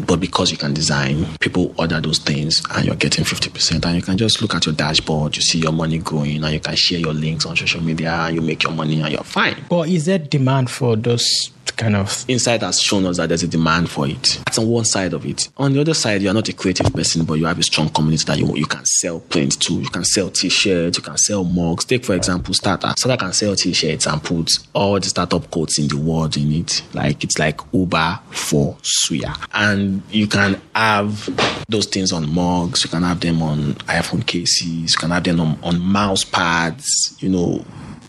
[0.04, 3.84] but because you can design, people order those things and you're getting 50%.
[3.84, 6.60] And you can just look at your dashboard, you see your money growing, and you
[6.60, 9.56] can share your links on social media, and you make your money and you're fine.
[9.68, 13.48] But is there demand for those kind of Insight has shown us that there's a
[13.48, 14.40] demand for it.
[14.46, 15.48] That's on one side of it.
[15.56, 18.24] On the other side, you're not a creative person, but you have a strong community
[18.24, 19.74] that you, you can sell print to.
[19.74, 21.84] You can sell t-shirts, you can sell mugs.
[21.84, 22.92] Take, for example, Starter.
[22.96, 26.82] Starter can sell t-shirts and put all the startup codes in the world in it.
[26.94, 29.36] Like, it's like Uber for Suya.
[29.52, 31.28] And you can have
[31.68, 32.84] those things on mugs.
[32.84, 34.92] You can have them on iPhone cases.
[34.92, 37.64] You can have them on, on mouse pads, you know,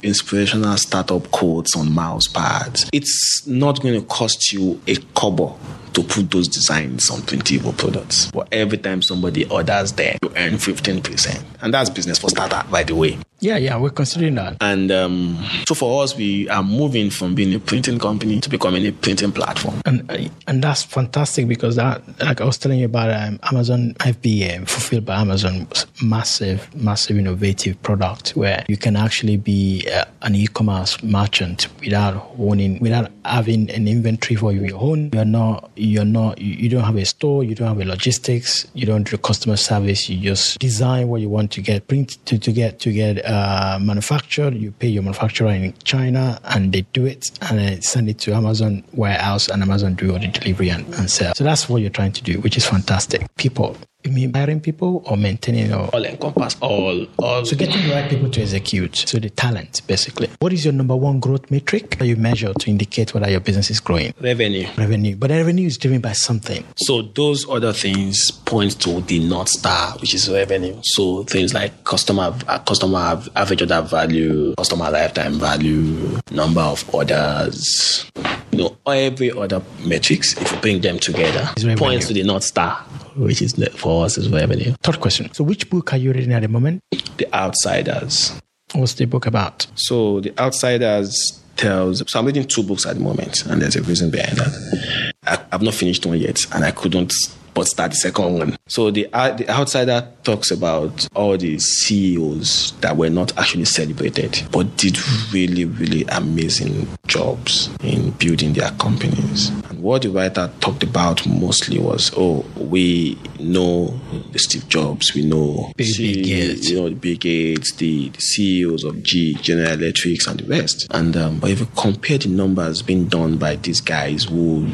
[0.07, 2.89] inspirational startup quotes on mouse pads.
[2.93, 5.57] It's not going to cost you a kobo
[5.93, 8.31] to put those designs on printable products.
[8.31, 11.43] But every time somebody orders there, you earn 15%.
[11.61, 13.17] And that's business for starter, by the way.
[13.39, 14.57] Yeah, yeah, we're considering that.
[14.61, 18.85] And um, so for us, we are moving from being a printing company to becoming
[18.87, 19.79] a printing platform.
[19.85, 24.67] And and that's fantastic because that, like I was telling you about um, Amazon FBA,
[24.67, 25.67] fulfilled by Amazon,
[26.01, 32.79] massive, massive innovative product where you can actually be uh, an e-commerce merchant without owning,
[32.79, 35.11] without having an inventory for your own.
[35.13, 38.85] You're not, you're not, you, don't have a store, you don't have a logistics, you
[38.85, 40.09] don't do customer service.
[40.09, 43.79] You just design what you want to get, print to, to get to get uh,
[43.81, 44.55] manufactured.
[44.55, 48.33] You pay your manufacturer in China, and they do it, and then send it to
[48.33, 51.33] Amazon warehouse, and Amazon do all the delivery and, and sell.
[51.35, 53.27] So that's what you're trying to do, which is fantastic.
[53.35, 53.77] People.
[54.07, 57.43] You mean hiring people or maintaining or all encompass all all.
[57.43, 58.95] So getting the right people to execute.
[58.95, 60.29] So the talent basically.
[60.39, 63.69] What is your number one growth metric that you measure to indicate whether your business
[63.69, 64.13] is growing?
[64.21, 64.65] Revenue.
[64.77, 65.17] Revenue.
[65.17, 66.63] But revenue is driven by something.
[66.77, 70.79] So those other things point to the north star which is revenue.
[70.83, 78.09] So things like customer uh, customer average order value customer lifetime value number of orders.
[78.51, 82.85] You know every other metrics if you bring them together points to the north star
[83.17, 84.73] which is for us is revenue.
[84.83, 85.33] Third question.
[85.33, 86.81] So, which book are you reading at the moment?
[87.17, 88.39] The Outsiders.
[88.73, 89.67] What's the book about?
[89.75, 92.03] So, The Outsiders tells.
[92.09, 95.13] So, I'm reading two books at the moment, and there's a reason behind that.
[95.25, 97.13] I, have not finished one yet, and I couldn't
[97.57, 98.55] but start the second one.
[98.67, 104.47] So the uh, the outsider talks about all the CEOs that were not actually celebrated,
[104.51, 104.95] but did
[105.33, 109.49] really really amazing jobs in building their companies.
[109.69, 113.99] And what the writer talked about mostly was, oh, we know
[114.31, 116.69] the Steve Jobs, we know Bill C- Gates.
[116.69, 120.85] you know the Bill Gates, the, the CEOs of G, General Electrics, and the rest.
[120.91, 124.67] And um, but if you compare the numbers being done by these guys who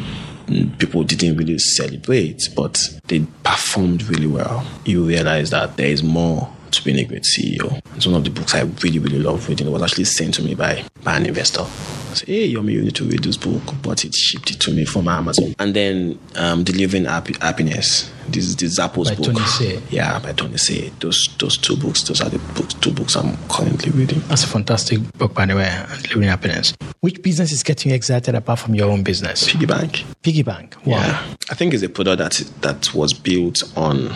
[0.78, 2.78] people didn't really celebrate, but
[3.08, 7.80] they performed really well, you realize that there is more to being a great CEO.
[7.96, 9.68] It's one of the books I really, really love reading.
[9.68, 11.62] It was actually sent to me by, by an investor.
[11.62, 14.72] I said, hey, Yomi, you need to read this book, but it shipped it to
[14.72, 15.56] me from Amazon.
[15.60, 18.12] And then um, Delivering Happiness.
[18.30, 19.26] This is the Zappos By book.
[19.26, 19.82] Tony Hsieh.
[19.90, 20.92] Yeah, by Tony Hsieh.
[21.00, 24.20] Those those two books, those are the books, two books I'm currently reading.
[24.28, 26.74] That's a fantastic book, by the way, Living Happiness.
[27.02, 29.52] Which business is getting you excited apart from your own business?
[29.52, 30.04] Piggy Bank.
[30.22, 30.76] Piggy Bank.
[30.86, 30.98] Wow.
[30.98, 34.10] Yeah, I think it's a product that that was built on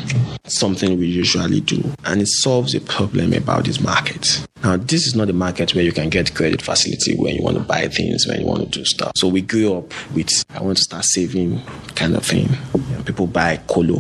[0.46, 4.46] something we usually do, and it solves a problem about this market.
[4.64, 7.58] Now, this is not a market where you can get credit facility when you want
[7.58, 9.12] to buy things, when you want to do stuff.
[9.16, 11.62] So we grew up with I want to start saving
[11.96, 12.50] kind of thing.
[13.06, 13.97] People buy colo.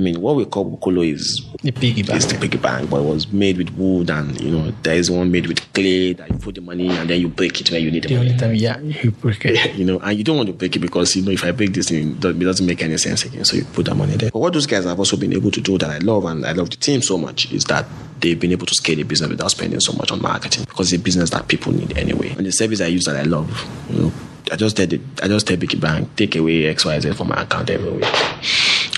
[0.00, 2.16] I mean, what we call colo is The piggy bank.
[2.18, 5.10] is the piggy bank, but it was made with wood, and you know there is
[5.10, 7.70] one made with clay that you put the money in and then you break it
[7.70, 9.74] when you need the The money time, yeah, you break it.
[9.76, 11.74] you know, and you don't want to break it because you know if I break
[11.74, 13.44] this thing, it doesn't make any sense again.
[13.44, 14.30] So you put that money there.
[14.30, 16.52] But what those guys have also been able to do that I love, and I
[16.52, 17.84] love the team so much, is that
[18.20, 21.00] they've been able to scale the business without spending so much on marketing because it's
[21.02, 22.30] a business that people need anyway.
[22.38, 23.50] And the service I use that I love,
[23.90, 24.12] you know,
[24.50, 27.28] I just tell the, I just tell Piggy Bank take away X Y Z from
[27.28, 28.04] my account every week.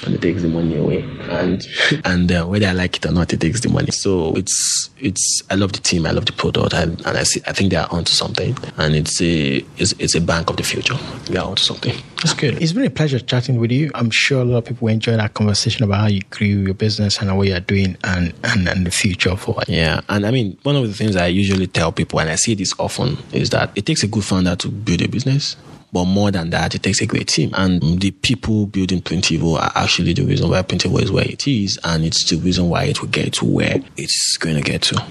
[0.05, 1.66] And it takes the money away, and
[2.05, 3.90] and uh, whether I like it or not, it takes the money.
[3.92, 7.40] So it's it's I love the team, I love the product, and, and I see
[7.46, 10.62] I think they are onto something, and it's a it's, it's a bank of the
[10.64, 10.96] future.
[11.26, 11.94] They are onto something.
[12.22, 12.62] That's good.
[12.62, 13.90] It's been a pleasure chatting with you.
[13.96, 17.20] I'm sure a lot of people enjoyed our conversation about how you grew your business
[17.20, 19.68] and what you're doing and, and, and the future for it.
[19.68, 22.55] Yeah, and I mean, one of the things I usually tell people, and I see
[22.55, 25.57] this often, is that it takes a good founder to build a business.
[25.93, 27.51] But more than that, it takes a great team.
[27.55, 31.78] And the people building Printivo are actually the reason why Printivo is where it is.
[31.84, 35.05] And it's the reason why it will get to where it's going to get to.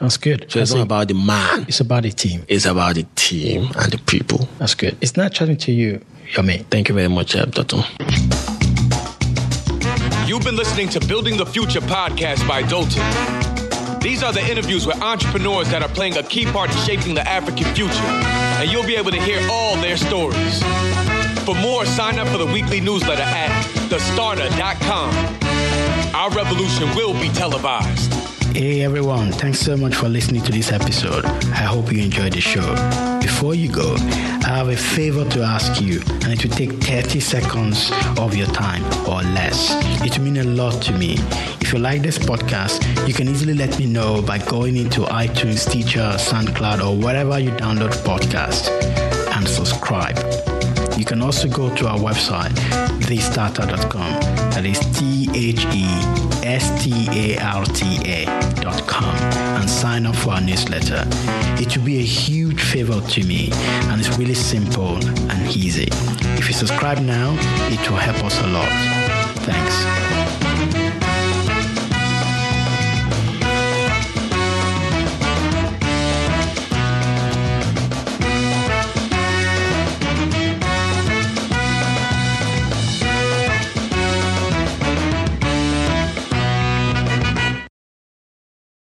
[0.00, 0.46] That's good.
[0.50, 2.44] So it's not about the man, It's about the team.
[2.48, 4.48] it's about the team and the people.
[4.58, 4.96] That's good.
[5.00, 6.64] It's not chatting to you, Yomi.
[6.66, 7.84] Thank you very much, uh, Dotun
[10.28, 14.00] You've been listening to Building the Future podcast by Dotun.
[14.02, 17.26] These are the interviews with entrepreneurs that are playing a key part in shaping the
[17.28, 17.92] African future,
[18.58, 20.62] and you'll be able to hear all their stories.
[21.44, 23.50] For more, sign up for the weekly newsletter at
[23.88, 25.14] thestarta.com.
[26.14, 28.12] Our revolution will be televised.
[28.56, 31.24] Hey everyone, thanks so much for listening to this episode.
[31.24, 32.74] I hope you enjoyed the show.
[33.20, 37.20] Before you go, I have a favor to ask you, and it will take 30
[37.20, 39.70] seconds of your time or less.
[40.04, 41.18] It will mean a lot to me.
[41.68, 45.58] If you like this podcast, you can easily let me know by going into iTunes,
[45.68, 48.70] Stitcher, SoundCloud, or wherever you download podcasts
[49.36, 50.16] and subscribe.
[50.98, 52.54] You can also go to our website,
[53.04, 54.12] thestarta.com.
[54.52, 55.84] That is T H E
[56.42, 59.14] S T A R T A.com
[59.60, 61.04] and sign up for our newsletter.
[61.62, 64.96] It will be a huge favor to me and it's really simple
[65.30, 65.88] and easy.
[66.38, 67.36] If you subscribe now,
[67.70, 68.70] it will help us a lot.
[69.44, 70.47] Thanks.